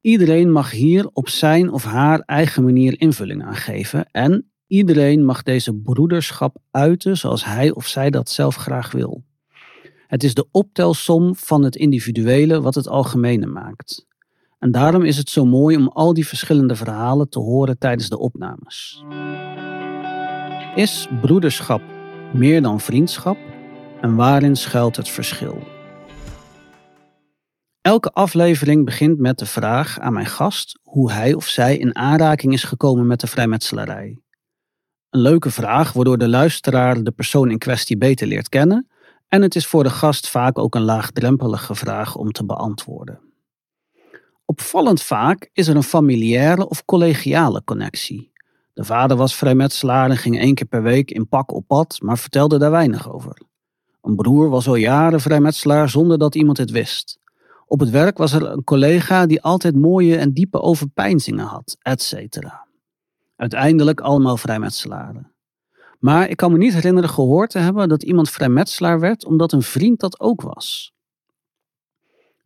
Iedereen 0.00 0.52
mag 0.52 0.70
hier 0.70 1.08
op 1.12 1.28
zijn 1.28 1.70
of 1.70 1.84
haar 1.84 2.20
eigen 2.20 2.64
manier 2.64 3.00
invulling 3.00 3.44
aan 3.44 3.56
geven 3.56 4.10
en 4.10 4.50
iedereen 4.66 5.24
mag 5.24 5.42
deze 5.42 5.74
broederschap 5.74 6.56
uiten 6.70 7.16
zoals 7.16 7.44
hij 7.44 7.70
of 7.70 7.86
zij 7.86 8.10
dat 8.10 8.30
zelf 8.30 8.54
graag 8.54 8.92
wil. 8.92 9.24
Het 10.06 10.24
is 10.24 10.34
de 10.34 10.46
optelsom 10.50 11.34
van 11.34 11.62
het 11.62 11.76
individuele 11.76 12.60
wat 12.60 12.74
het 12.74 12.88
algemene 12.88 13.46
maakt. 13.46 14.06
En 14.58 14.70
daarom 14.70 15.02
is 15.02 15.16
het 15.16 15.30
zo 15.30 15.44
mooi 15.44 15.76
om 15.76 15.88
al 15.88 16.14
die 16.14 16.26
verschillende 16.26 16.76
verhalen 16.76 17.28
te 17.28 17.38
horen 17.38 17.78
tijdens 17.78 18.08
de 18.08 18.18
opnames. 18.18 19.04
Is 20.74 21.08
broederschap 21.20 21.82
meer 22.32 22.62
dan 22.62 22.80
vriendschap 22.80 23.38
en 24.00 24.14
waarin 24.14 24.56
schuilt 24.56 24.96
het 24.96 25.08
verschil? 25.08 25.79
Elke 27.80 28.12
aflevering 28.12 28.84
begint 28.84 29.18
met 29.18 29.38
de 29.38 29.46
vraag 29.46 29.98
aan 29.98 30.12
mijn 30.12 30.26
gast 30.26 30.78
hoe 30.82 31.12
hij 31.12 31.34
of 31.34 31.46
zij 31.46 31.76
in 31.76 31.96
aanraking 31.96 32.52
is 32.52 32.64
gekomen 32.64 33.06
met 33.06 33.20
de 33.20 33.26
vrijmetselarij. 33.26 34.18
Een 35.10 35.20
leuke 35.20 35.50
vraag 35.50 35.92
waardoor 35.92 36.18
de 36.18 36.28
luisteraar 36.28 37.02
de 37.02 37.10
persoon 37.10 37.50
in 37.50 37.58
kwestie 37.58 37.96
beter 37.96 38.26
leert 38.26 38.48
kennen 38.48 38.88
en 39.28 39.42
het 39.42 39.54
is 39.54 39.66
voor 39.66 39.82
de 39.82 39.90
gast 39.90 40.28
vaak 40.28 40.58
ook 40.58 40.74
een 40.74 40.82
laagdrempelige 40.82 41.74
vraag 41.74 42.16
om 42.16 42.32
te 42.32 42.44
beantwoorden. 42.44 43.20
Opvallend 44.44 45.02
vaak 45.02 45.50
is 45.52 45.68
er 45.68 45.76
een 45.76 45.82
familiaire 45.82 46.68
of 46.68 46.84
collegiale 46.84 47.64
connectie. 47.64 48.32
De 48.72 48.84
vader 48.84 49.16
was 49.16 49.36
vrijmetselaar 49.36 50.10
en 50.10 50.16
ging 50.16 50.38
één 50.38 50.54
keer 50.54 50.66
per 50.66 50.82
week 50.82 51.10
in 51.10 51.28
pak 51.28 51.52
op 51.52 51.66
pad, 51.66 51.98
maar 52.02 52.18
vertelde 52.18 52.58
daar 52.58 52.70
weinig 52.70 53.12
over. 53.12 53.40
Een 54.02 54.16
broer 54.16 54.48
was 54.48 54.68
al 54.68 54.74
jaren 54.74 55.20
vrijmetselaar 55.20 55.88
zonder 55.88 56.18
dat 56.18 56.34
iemand 56.34 56.58
het 56.58 56.70
wist. 56.70 57.19
Op 57.72 57.80
het 57.80 57.90
werk 57.90 58.18
was 58.18 58.32
er 58.32 58.50
een 58.50 58.64
collega 58.64 59.26
die 59.26 59.42
altijd 59.42 59.76
mooie 59.76 60.16
en 60.16 60.32
diepe 60.32 60.60
overpeinzingen 60.60 61.44
had, 61.44 61.76
etc. 61.82 62.38
Uiteindelijk 63.36 64.00
allemaal 64.00 64.36
vrijmetselaren. 64.36 65.32
Maar 65.98 66.28
ik 66.28 66.36
kan 66.36 66.52
me 66.52 66.58
niet 66.58 66.72
herinneren 66.72 67.10
gehoord 67.10 67.50
te 67.50 67.58
hebben 67.58 67.88
dat 67.88 68.02
iemand 68.02 68.30
vrijmetselaar 68.30 69.00
werd 69.00 69.24
omdat 69.24 69.52
een 69.52 69.62
vriend 69.62 70.00
dat 70.00 70.20
ook 70.20 70.42
was. 70.42 70.92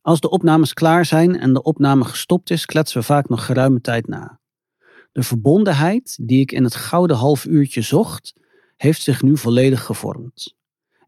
Als 0.01 0.21
de 0.21 0.31
opnames 0.31 0.73
klaar 0.73 1.05
zijn 1.05 1.39
en 1.39 1.53
de 1.53 1.63
opname 1.63 2.05
gestopt 2.05 2.51
is, 2.51 2.67
kletsen 2.67 3.01
we 3.01 3.07
vaak 3.07 3.29
nog 3.29 3.45
geruime 3.45 3.81
tijd 3.81 4.07
na. 4.07 4.41
De 5.13 5.23
verbondenheid 5.23 6.19
die 6.21 6.41
ik 6.41 6.53
in 6.53 6.65
het 6.65 6.75
gouden 6.75 7.17
half 7.17 7.45
uurtje 7.45 7.83
zocht, 7.83 8.35
heeft 8.77 9.03
zich 9.03 9.23
nu 9.23 9.37
volledig 9.37 9.85
gevormd. 9.85 10.55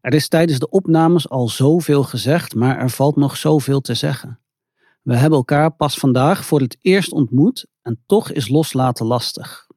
Er 0.07 0.13
is 0.13 0.27
tijdens 0.27 0.59
de 0.59 0.69
opnames 0.69 1.29
al 1.29 1.49
zoveel 1.49 2.03
gezegd, 2.03 2.55
maar 2.55 2.77
er 2.77 2.89
valt 2.89 3.15
nog 3.15 3.37
zoveel 3.37 3.81
te 3.81 3.93
zeggen. 3.93 4.39
We 5.01 5.15
hebben 5.15 5.37
elkaar 5.37 5.71
pas 5.71 5.97
vandaag 5.97 6.45
voor 6.45 6.61
het 6.61 6.77
eerst 6.81 7.11
ontmoet 7.11 7.67
en 7.81 8.03
toch 8.05 8.31
is 8.31 8.47
loslaten 8.47 9.05
lastig. 9.05 9.67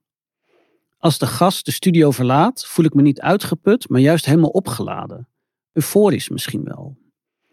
Als 0.98 1.18
de 1.18 1.26
gast 1.26 1.64
de 1.64 1.70
studio 1.70 2.10
verlaat, 2.10 2.66
voel 2.66 2.84
ik 2.84 2.94
me 2.94 3.02
niet 3.02 3.20
uitgeput, 3.20 3.88
maar 3.88 4.00
juist 4.00 4.24
helemaal 4.24 4.50
opgeladen. 4.50 5.28
Euforisch 5.72 6.28
misschien 6.28 6.64
wel. 6.64 6.96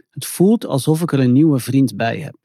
Het 0.09 0.25
voelt 0.25 0.65
alsof 0.65 1.01
ik 1.01 1.11
er 1.11 1.19
een 1.19 1.33
nieuwe 1.33 1.59
vriend 1.59 1.95
bij 1.95 2.19
heb. 2.19 2.37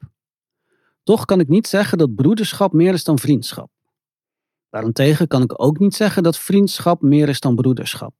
Toch 1.03 1.25
kan 1.25 1.39
ik 1.39 1.47
niet 1.47 1.67
zeggen 1.67 1.97
dat 1.97 2.15
broederschap 2.15 2.73
meer 2.73 2.93
is 2.93 3.03
dan 3.03 3.19
vriendschap. 3.19 3.71
Daarentegen 4.69 5.27
kan 5.27 5.41
ik 5.41 5.61
ook 5.61 5.79
niet 5.79 5.95
zeggen 5.95 6.23
dat 6.23 6.37
vriendschap 6.37 7.01
meer 7.01 7.29
is 7.29 7.39
dan 7.39 7.55
broederschap. 7.55 8.13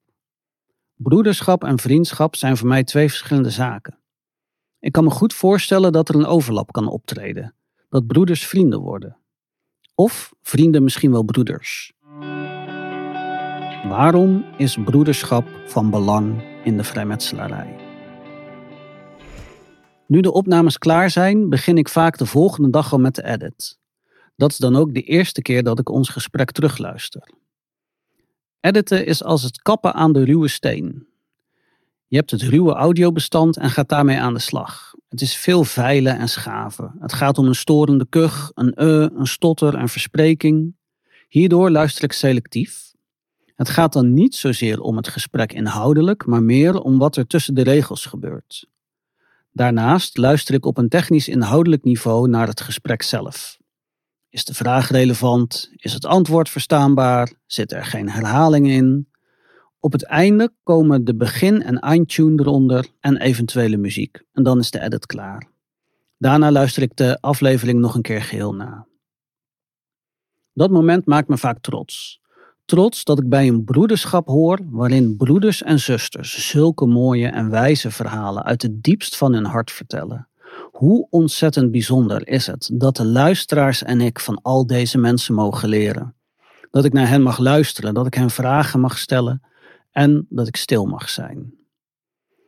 Broederschap 1.04 1.64
en 1.64 1.80
vriendschap 1.80 2.36
zijn 2.36 2.58
voor 2.58 2.68
mij 2.68 2.84
twee 2.84 3.10
verschillende 3.10 3.50
zaken. 3.50 3.98
Ik 4.80 4.92
kan 4.92 5.04
me 5.04 5.10
goed 5.10 5.34
voorstellen 5.34 5.92
dat 5.92 6.10
er 6.10 6.16
een 6.16 6.26
overlap 6.26 6.72
kan 6.72 6.88
optreden, 6.88 7.56
dat 7.90 8.08
broeders 8.08 8.46
vrienden 8.46 8.80
worden. 8.80 9.18
Of 9.96 10.34
vrienden 10.42 10.84
misschien 10.84 11.12
wel 11.12 11.24
broeders. 11.24 11.94
Waarom 13.88 14.46
is 14.58 14.78
broederschap 14.86 15.48
van 15.66 15.90
belang 15.90 16.44
in 16.64 16.78
de 16.78 16.84
vrijmetselarij? 16.84 17.76
Nu 20.08 20.22
de 20.22 20.34
opnames 20.34 20.78
klaar 20.78 21.10
zijn, 21.10 21.50
begin 21.50 21.78
ik 21.78 21.90
vaak 21.90 22.18
de 22.18 22.26
volgende 22.26 22.70
dag 22.70 22.94
al 22.94 23.00
met 23.00 23.16
de 23.16 23.24
edit. 23.26 23.80
Dat 24.36 24.52
is 24.52 24.58
dan 24.58 24.76
ook 24.76 24.94
de 24.94 25.02
eerste 25.02 25.42
keer 25.42 25.64
dat 25.64 25.80
ik 25.80 25.90
ons 25.90 26.10
gesprek 26.10 26.52
terugluister. 26.52 27.42
Editen 28.64 29.06
is 29.06 29.24
als 29.24 29.44
het 29.44 29.62
kappen 29.62 29.94
aan 29.94 30.14
de 30.14 30.24
ruwe 30.24 30.48
steen. 30.48 31.08
Je 32.08 32.18
hebt 32.18 32.32
het 32.32 32.42
ruwe 32.42 32.74
audiobestand 32.74 33.58
en 33.58 33.70
gaat 33.70 33.90
daarmee 33.90 34.20
aan 34.20 34.34
de 34.34 34.40
slag. 34.40 34.94
Het 35.10 35.22
is 35.22 35.36
veel 35.36 35.64
veilen 35.64 36.18
en 36.18 36.30
schaven. 36.30 36.96
Het 37.00 37.14
gaat 37.14 37.38
om 37.38 37.48
een 37.48 37.56
storende 37.56 38.06
kuch, 38.10 38.52
een 38.54 38.74
e, 38.76 39.10
een 39.16 39.28
stotter 39.28 39.76
en 39.76 39.90
verspreking. 39.90 40.76
Hierdoor 41.28 41.70
luister 41.70 42.04
ik 42.04 42.14
selectief. 42.14 42.94
Het 43.56 43.70
gaat 43.70 43.94
dan 43.94 44.14
niet 44.14 44.36
zozeer 44.36 44.80
om 44.80 44.98
het 44.98 45.08
gesprek 45.08 45.54
inhoudelijk, 45.54 46.26
maar 46.26 46.44
meer 46.44 46.82
om 46.82 46.98
wat 46.98 47.16
er 47.16 47.28
tussen 47.28 47.56
de 47.56 47.64
regels 47.64 48.06
gebeurt. 48.06 48.68
Daarnaast 49.52 50.18
luister 50.18 50.54
ik 50.54 50.66
op 50.66 50.78
een 50.78 50.90
technisch 50.90 51.28
inhoudelijk 51.28 51.84
niveau 51.84 52.30
naar 52.30 52.48
het 52.48 52.62
gesprek 52.62 53.02
zelf. 53.02 53.58
Is 54.34 54.46
de 54.46 54.54
vraag 54.54 54.90
relevant? 54.90 55.72
Is 55.76 55.94
het 55.94 56.06
antwoord 56.06 56.50
verstaanbaar? 56.50 57.34
Zit 57.46 57.72
er 57.72 57.86
geen 57.86 58.10
herhaling 58.10 58.68
in? 58.68 59.08
Op 59.80 59.92
het 59.92 60.04
einde 60.04 60.54
komen 60.64 61.06
de 61.06 61.16
begin- 61.16 61.64
en 61.64 61.80
eindtune 61.80 62.42
eronder 62.42 62.88
en 63.00 63.18
eventuele 63.18 63.78
muziek. 63.78 64.24
En 64.32 64.44
dan 64.44 64.60
is 64.60 64.72
de 64.72 64.82
edit 64.82 65.06
klaar. 65.06 65.48
Daarna 66.18 66.52
luister 66.52 66.84
ik 66.84 66.96
de 66.96 67.18
aflevering 67.22 67.80
nog 67.80 67.96
een 67.96 68.02
keer 68.02 68.22
geheel 68.22 68.54
na. 68.54 68.88
Dat 70.54 70.72
moment 70.72 71.06
maakt 71.06 71.28
me 71.28 71.38
vaak 71.38 71.60
trots. 71.62 72.22
Trots 72.66 73.04
dat 73.04 73.20
ik 73.20 73.30
bij 73.30 73.48
een 73.48 73.64
broederschap 73.64 74.28
hoor 74.28 74.60
waarin 74.66 75.18
broeders 75.18 75.64
en 75.64 75.80
zusters 75.80 76.50
zulke 76.50 76.86
mooie 76.86 77.28
en 77.28 77.50
wijze 77.50 77.92
verhalen 77.92 78.44
uit 78.44 78.62
het 78.62 78.84
diepst 78.84 79.18
van 79.18 79.34
hun 79.34 79.46
hart 79.46 79.72
vertellen. 79.72 80.28
Hoe 80.74 81.08
ontzettend 81.10 81.72
bijzonder 81.72 82.28
is 82.28 82.48
het 82.48 82.70
dat 82.74 82.96
de 82.96 83.06
luisteraars 83.06 83.84
en 83.84 84.02
ik 84.02 84.20
van 84.20 84.40
al 84.42 84.68
deze 84.68 84.98
mensen 84.98 85.34
mogen 85.34 85.70
leren. 85.70 86.16
Dat 86.72 86.86
ik 86.86 86.94
naar 86.94 87.08
hen 87.08 87.22
mag 87.22 87.38
luisteren, 87.38 87.94
dat 87.94 88.06
ik 88.06 88.14
hen 88.14 88.30
vragen 88.30 88.80
mag 88.80 88.98
stellen 88.98 89.42
en 89.92 90.26
dat 90.30 90.48
ik 90.48 90.56
stil 90.56 90.86
mag 90.86 91.10
zijn. 91.10 91.54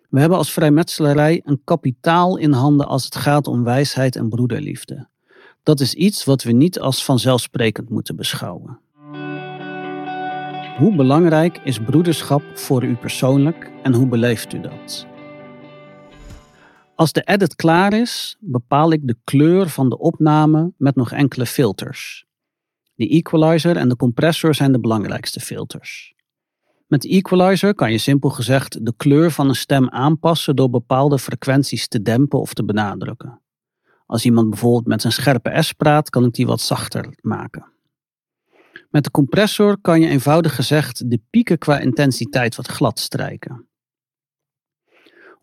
We 0.09 0.19
hebben 0.19 0.37
als 0.37 0.51
vrijmetselarij 0.51 1.41
een 1.43 1.61
kapitaal 1.63 2.37
in 2.37 2.51
handen 2.51 2.87
als 2.87 3.05
het 3.05 3.15
gaat 3.15 3.47
om 3.47 3.63
wijsheid 3.63 4.15
en 4.15 4.29
broederliefde. 4.29 5.07
Dat 5.63 5.79
is 5.79 5.93
iets 5.93 6.23
wat 6.23 6.43
we 6.43 6.51
niet 6.51 6.79
als 6.79 7.05
vanzelfsprekend 7.05 7.89
moeten 7.89 8.15
beschouwen. 8.15 8.79
Hoe 10.77 10.95
belangrijk 10.95 11.57
is 11.63 11.79
broederschap 11.79 12.43
voor 12.53 12.83
u 12.83 12.95
persoonlijk 12.95 13.71
en 13.83 13.93
hoe 13.93 14.07
beleeft 14.07 14.53
u 14.53 14.61
dat? 14.61 15.13
Als 16.95 17.11
de 17.11 17.21
edit 17.21 17.55
klaar 17.55 17.93
is, 17.93 18.37
bepaal 18.39 18.91
ik 18.91 19.07
de 19.07 19.17
kleur 19.23 19.69
van 19.69 19.89
de 19.89 19.97
opname 19.97 20.73
met 20.77 20.95
nog 20.95 21.11
enkele 21.11 21.45
filters. 21.45 22.25
De 22.95 23.09
equalizer 23.09 23.77
en 23.77 23.89
de 23.89 23.95
compressor 23.95 24.55
zijn 24.55 24.71
de 24.71 24.79
belangrijkste 24.79 25.39
filters. 25.39 26.13
Met 26.87 27.01
de 27.01 27.09
equalizer 27.09 27.75
kan 27.75 27.91
je 27.91 27.97
simpel 27.97 28.29
gezegd 28.29 28.85
de 28.85 28.93
kleur 28.97 29.31
van 29.31 29.47
een 29.49 29.55
stem 29.55 29.89
aanpassen 29.89 30.55
door 30.55 30.69
bepaalde 30.69 31.19
frequenties 31.19 31.87
te 31.87 32.01
dempen 32.01 32.39
of 32.39 32.53
te 32.53 32.65
benadrukken. 32.65 33.41
Als 34.05 34.25
iemand 34.25 34.49
bijvoorbeeld 34.49 34.85
met 34.85 35.03
een 35.03 35.11
scherpe 35.11 35.61
S 35.61 35.71
praat, 35.71 36.09
kan 36.09 36.25
ik 36.25 36.33
die 36.33 36.45
wat 36.45 36.61
zachter 36.61 37.17
maken. 37.21 37.71
Met 38.89 39.03
de 39.03 39.11
compressor 39.11 39.77
kan 39.81 40.01
je 40.01 40.07
eenvoudig 40.07 40.55
gezegd 40.55 41.09
de 41.09 41.21
pieken 41.29 41.57
qua 41.57 41.79
intensiteit 41.79 42.55
wat 42.55 42.67
glad 42.67 42.99
strijken. 42.99 43.67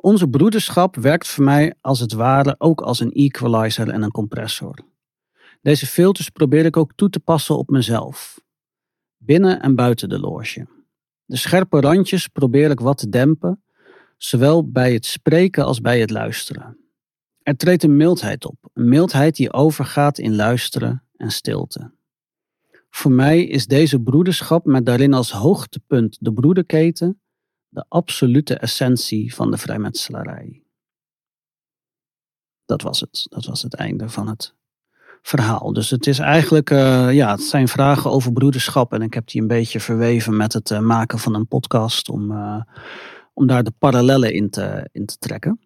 Onze 0.02 0.28
broederschap 0.28 0.96
werkt 0.96 1.28
voor 1.28 1.44
mij 1.44 1.74
als 1.80 2.00
het 2.00 2.12
ware 2.12 2.54
ook 2.58 2.80
als 2.80 3.00
een 3.00 3.12
equalizer 3.12 3.88
en 3.88 4.02
een 4.02 4.10
compressor. 4.10 4.78
Deze 5.60 5.86
filters 5.86 6.28
probeer 6.28 6.64
ik 6.64 6.76
ook 6.76 6.92
toe 6.94 7.10
te 7.10 7.20
passen 7.20 7.58
op 7.58 7.68
mezelf, 7.68 8.40
binnen 9.16 9.60
en 9.60 9.74
buiten 9.74 10.08
de 10.08 10.18
loge. 10.18 10.66
De 11.24 11.36
scherpe 11.36 11.80
randjes 11.80 12.28
probeer 12.28 12.70
ik 12.70 12.80
wat 12.80 12.98
te 12.98 13.08
dempen, 13.08 13.62
zowel 14.16 14.70
bij 14.70 14.92
het 14.92 15.06
spreken 15.06 15.64
als 15.64 15.80
bij 15.80 16.00
het 16.00 16.10
luisteren. 16.10 16.76
Er 17.42 17.56
treedt 17.56 17.82
een 17.82 17.96
mildheid 17.96 18.44
op, 18.44 18.56
een 18.72 18.88
mildheid 18.88 19.36
die 19.36 19.52
overgaat 19.52 20.18
in 20.18 20.34
luisteren 20.34 21.02
en 21.16 21.30
stilte. 21.30 21.92
Voor 22.90 23.12
mij 23.12 23.44
is 23.44 23.66
deze 23.66 24.00
broederschap 24.00 24.64
met 24.64 24.86
daarin 24.86 25.14
als 25.14 25.32
hoogtepunt 25.32 26.16
de 26.20 26.32
broederketen 26.32 27.21
de 27.72 27.84
absolute 27.88 28.54
essentie 28.54 29.34
van 29.34 29.50
de 29.50 29.58
vrijmetselarij. 29.58 30.62
Dat 32.64 32.82
was 32.82 33.00
het. 33.00 33.26
Dat 33.30 33.44
was 33.44 33.62
het 33.62 33.74
einde 33.74 34.08
van 34.08 34.28
het 34.28 34.54
verhaal. 35.22 35.72
Dus 35.72 35.90
het 35.90 36.06
is 36.06 36.18
eigenlijk, 36.18 36.70
uh, 36.70 37.12
ja, 37.12 37.30
het 37.30 37.42
zijn 37.42 37.68
vragen 37.68 38.10
over 38.10 38.32
broederschap. 38.32 38.92
En 38.92 39.02
ik 39.02 39.14
heb 39.14 39.26
die 39.26 39.40
een 39.40 39.46
beetje 39.46 39.80
verweven 39.80 40.36
met 40.36 40.52
het 40.52 40.70
uh, 40.70 40.80
maken 40.80 41.18
van 41.18 41.34
een 41.34 41.46
podcast 41.46 42.08
om, 42.08 42.30
uh, 42.30 42.62
om 43.32 43.46
daar 43.46 43.62
de 43.62 43.72
parallellen 43.78 44.34
in 44.34 44.50
te, 44.50 44.88
in 44.92 45.06
te 45.06 45.18
trekken. 45.18 45.60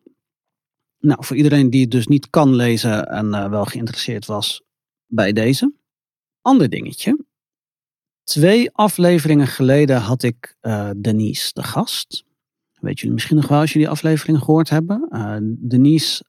Nou, 0.99 1.25
voor 1.25 1.37
iedereen 1.37 1.71
die 1.71 1.81
het 1.81 1.91
dus 1.91 2.07
niet 2.07 2.31
kan 2.31 2.55
lezen 2.55 3.07
en 3.07 3.51
wel 3.51 3.65
geïnteresseerd 3.65 4.27
was 4.27 4.63
bij 5.07 5.33
deze. 5.33 5.73
Ander 6.41 6.69
dingetje. 6.69 7.26
Twee 8.27 8.71
afleveringen 8.73 9.47
geleden 9.47 10.01
had 10.01 10.23
ik 10.23 10.57
Denise 10.97 11.51
de 11.53 11.63
gast. 11.63 12.25
Weet 12.81 12.99
jullie 12.99 13.15
misschien 13.15 13.37
nog 13.37 13.49
wel 13.49 13.61
als 13.61 13.73
jullie 13.73 13.87
die 13.87 13.97
aflevering 13.97 14.39
gehoord 14.39 14.71
hebben. 14.71 15.09
Denise 15.61 16.25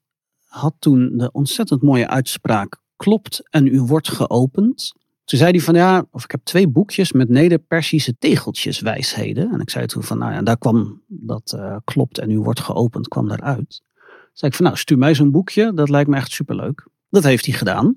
had 0.46 0.76
toen 0.80 1.18
de 1.18 1.32
ontzettend 1.32 1.82
mooie 1.82 2.08
uitspraak 2.08 2.78
klopt 2.96 3.50
en 3.50 3.68
u 3.68 3.82
wordt 3.82 4.10
geopend. 4.10 4.94
Toen 5.24 5.40
zei 5.40 5.52
hij 5.52 5.60
van 5.60 5.76
ja, 5.76 6.06
of 6.12 6.24
ik 6.24 6.32
heb 6.32 6.42
twee 6.44 6.68
boekjes 6.68 7.12
met 7.12 7.30
Neder-Persische 7.30 8.18
tegeltjes 8.18 8.80
wijsheden. 8.80 9.52
En 9.52 9.60
ik 9.60 9.70
zei 9.70 9.86
toen 9.86 10.04
van 10.04 10.18
nou 10.18 10.34
ja, 10.34 10.42
daar 10.42 10.58
kwam 10.58 11.02
dat 11.08 11.54
uh, 11.56 11.78
klopt 11.84 12.18
en 12.18 12.32
u 12.32 12.40
wordt 12.40 12.60
geopend, 12.60 13.08
kwam 13.08 13.28
daaruit. 13.28 13.82
Toen 13.98 14.30
zei 14.34 14.52
ik 14.52 14.58
van 14.58 14.66
nou, 14.66 14.78
stuur 14.78 14.98
mij 14.98 15.16
zo'n 15.16 15.32
boekje, 15.32 15.74
dat 15.74 15.90
lijkt 15.90 16.10
me 16.10 16.16
echt 16.16 16.32
superleuk. 16.32 16.88
Dat 17.10 17.24
heeft 17.24 17.46
hij 17.46 17.56
gedaan. 17.56 17.96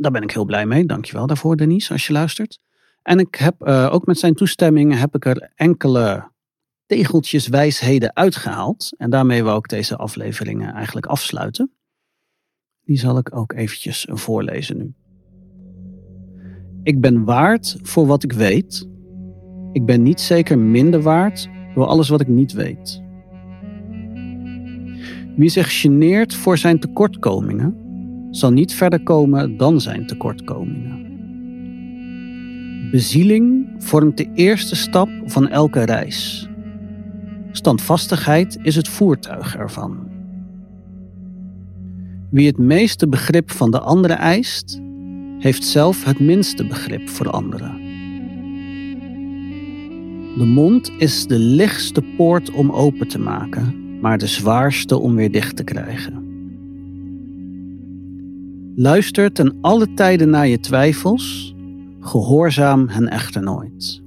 Daar 0.00 0.12
ben 0.12 0.22
ik 0.22 0.30
heel 0.30 0.44
blij 0.44 0.66
mee. 0.66 0.86
Dankjewel 0.86 1.26
daarvoor 1.26 1.56
Denise, 1.56 1.92
als 1.92 2.06
je 2.06 2.12
luistert. 2.12 2.60
En 3.02 3.18
ik 3.18 3.34
heb 3.34 3.54
uh, 3.68 3.88
ook 3.92 4.06
met 4.06 4.18
zijn 4.18 4.34
toestemming 4.34 4.98
heb 4.98 5.14
ik 5.14 5.24
er 5.24 5.52
enkele 5.54 6.30
tegeltjes 6.86 7.48
wijsheden 7.48 8.16
uitgehaald. 8.16 8.94
En 8.98 9.10
daarmee 9.10 9.44
wou 9.44 9.58
ik 9.58 9.68
deze 9.68 9.96
afleveringen 9.96 10.74
eigenlijk 10.74 11.06
afsluiten. 11.06 11.72
Die 12.84 12.98
zal 12.98 13.18
ik 13.18 13.36
ook 13.36 13.52
eventjes 13.52 14.06
voorlezen 14.10 14.76
nu. 14.76 14.94
Ik 16.82 17.00
ben 17.00 17.24
waard 17.24 17.78
voor 17.82 18.06
wat 18.06 18.22
ik 18.22 18.32
weet. 18.32 18.88
Ik 19.72 19.84
ben 19.86 20.02
niet 20.02 20.20
zeker 20.20 20.58
minder 20.58 21.02
waard 21.02 21.48
door 21.74 21.86
alles 21.86 22.08
wat 22.08 22.20
ik 22.20 22.28
niet 22.28 22.52
weet. 22.52 23.02
Wie 25.36 25.48
zich 25.48 25.80
geneert 25.80 26.34
voor 26.34 26.58
zijn 26.58 26.80
tekortkomingen, 26.80 27.87
zal 28.30 28.52
niet 28.52 28.74
verder 28.74 29.02
komen 29.02 29.56
dan 29.56 29.80
zijn 29.80 30.06
tekortkomingen. 30.06 31.06
Bezieling 32.90 33.68
vormt 33.78 34.16
de 34.16 34.28
eerste 34.34 34.76
stap 34.76 35.08
van 35.24 35.48
elke 35.48 35.82
reis. 35.84 36.48
Standvastigheid 37.52 38.58
is 38.62 38.76
het 38.76 38.88
voertuig 38.88 39.56
ervan. 39.56 40.08
Wie 42.30 42.46
het 42.46 42.58
meeste 42.58 43.08
begrip 43.08 43.50
van 43.50 43.70
de 43.70 43.80
andere 43.80 44.12
eist, 44.12 44.80
heeft 45.38 45.64
zelf 45.64 46.04
het 46.04 46.20
minste 46.20 46.66
begrip 46.66 47.08
voor 47.08 47.30
anderen. 47.30 47.86
De 50.38 50.44
mond 50.44 50.92
is 50.98 51.26
de 51.26 51.38
lichtste 51.38 52.02
poort 52.16 52.50
om 52.50 52.70
open 52.70 53.08
te 53.08 53.18
maken, 53.18 53.98
maar 54.00 54.18
de 54.18 54.26
zwaarste 54.26 54.98
om 54.98 55.14
weer 55.14 55.30
dicht 55.30 55.56
te 55.56 55.64
krijgen. 55.64 56.27
Luister 58.80 59.32
ten 59.32 59.58
alle 59.60 59.94
tijden 59.94 60.30
naar 60.30 60.46
je 60.46 60.60
twijfels, 60.60 61.54
gehoorzaam 62.00 62.88
hen 62.88 63.08
echter 63.08 63.42
nooit. 63.42 64.02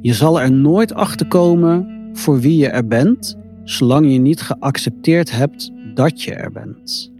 Je 0.00 0.14
zal 0.14 0.40
er 0.40 0.52
nooit 0.52 0.94
achter 0.94 1.28
komen 1.28 2.10
voor 2.12 2.40
wie 2.40 2.58
je 2.58 2.68
er 2.68 2.86
bent, 2.86 3.36
zolang 3.64 4.12
je 4.12 4.18
niet 4.18 4.40
geaccepteerd 4.40 5.30
hebt 5.30 5.70
dat 5.94 6.22
je 6.22 6.34
er 6.34 6.52
bent. 6.52 7.12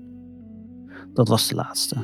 Dat 1.12 1.28
was 1.28 1.48
de 1.48 1.54
laatste. 1.54 1.96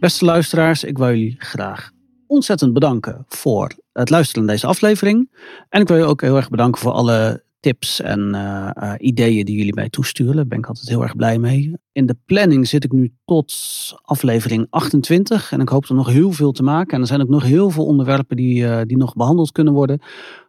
Beste 0.00 0.24
luisteraars, 0.24 0.84
ik 0.84 0.98
wil 0.98 1.08
jullie 1.08 1.34
graag 1.38 1.90
ontzettend 2.26 2.72
bedanken 2.72 3.24
voor 3.28 3.70
het 3.92 4.10
luisteren 4.10 4.44
naar 4.44 4.54
deze 4.54 4.66
aflevering. 4.66 5.30
En 5.68 5.80
ik 5.80 5.88
wil 5.88 5.96
je 5.96 6.04
ook 6.04 6.20
heel 6.20 6.36
erg 6.36 6.48
bedanken 6.48 6.80
voor 6.80 6.92
alle 6.92 7.44
tips 7.62 8.00
en 8.00 8.34
uh, 8.34 8.70
uh, 8.82 8.92
ideeën 8.98 9.44
die 9.44 9.56
jullie 9.56 9.74
mij 9.74 9.88
toesturen. 9.88 10.36
Daar 10.36 10.46
ben 10.46 10.58
ik 10.58 10.66
altijd 10.66 10.88
heel 10.88 11.02
erg 11.02 11.16
blij 11.16 11.38
mee. 11.38 11.72
In 11.92 12.06
de 12.06 12.16
planning 12.26 12.68
zit 12.68 12.84
ik 12.84 12.92
nu 12.92 13.12
tot 13.24 13.54
aflevering 14.02 14.66
28 14.70 15.52
en 15.52 15.60
ik 15.60 15.68
hoop 15.68 15.88
er 15.88 15.94
nog 15.94 16.08
heel 16.08 16.32
veel 16.32 16.52
te 16.52 16.62
maken. 16.62 16.94
En 16.94 17.00
er 17.00 17.06
zijn 17.06 17.20
ook 17.20 17.28
nog 17.28 17.42
heel 17.42 17.70
veel 17.70 17.86
onderwerpen 17.86 18.36
die, 18.36 18.62
uh, 18.62 18.80
die 18.86 18.96
nog 18.96 19.14
behandeld 19.14 19.52
kunnen 19.52 19.72
worden. 19.72 20.00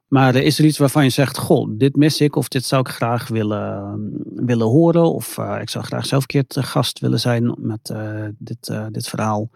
Maar 0.08 0.36
is 0.36 0.60
er 0.60 0.66
iets 0.66 0.78
waarvan 0.78 1.04
je 1.04 1.10
zegt, 1.10 1.38
goh, 1.38 1.70
dit 1.78 1.96
mis 1.96 2.22
ik 2.22 2.36
of 2.36 2.48
dit 2.48 2.66
zou 2.66 2.82
ik 2.82 2.88
graag 2.88 3.28
willen, 3.28 4.00
willen 4.36 4.68
horen. 4.68 5.14
Of 5.14 5.38
ik 5.38 5.70
zou 5.70 5.86
graag 5.86 6.06
zelf 6.06 6.22
een 6.22 6.28
keer 6.28 6.48
te 6.48 6.64
gast 6.64 7.00
willen 7.00 7.20
zijn 7.20 7.56
met 7.58 7.94
dit, 8.38 8.74
dit 8.92 9.08
verhaal. 9.08 9.50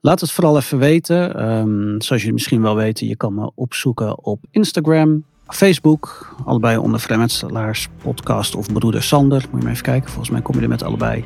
Laat 0.00 0.20
het 0.20 0.30
vooral 0.30 0.56
even 0.56 0.78
weten. 0.78 1.48
Um, 1.48 2.00
zoals 2.00 2.22
jullie 2.22 2.32
misschien 2.32 2.62
wel 2.62 2.76
weten, 2.76 3.06
je 3.06 3.16
kan 3.16 3.34
me 3.34 3.50
opzoeken 3.54 4.24
op 4.24 4.44
Instagram, 4.50 5.24
Facebook. 5.54 6.34
Allebei 6.44 6.76
onder 6.76 7.00
Vrijmetselaars 7.00 7.88
podcast 8.02 8.56
of 8.56 8.72
Broeder 8.72 9.02
Sander. 9.02 9.44
Moet 9.50 9.60
je 9.60 9.62
maar 9.62 9.72
even 9.72 9.84
kijken, 9.84 10.10
volgens 10.10 10.30
mij 10.30 10.42
kom 10.42 10.54
je 10.54 10.60
er 10.62 10.68
met 10.68 10.82
allebei. 10.82 11.24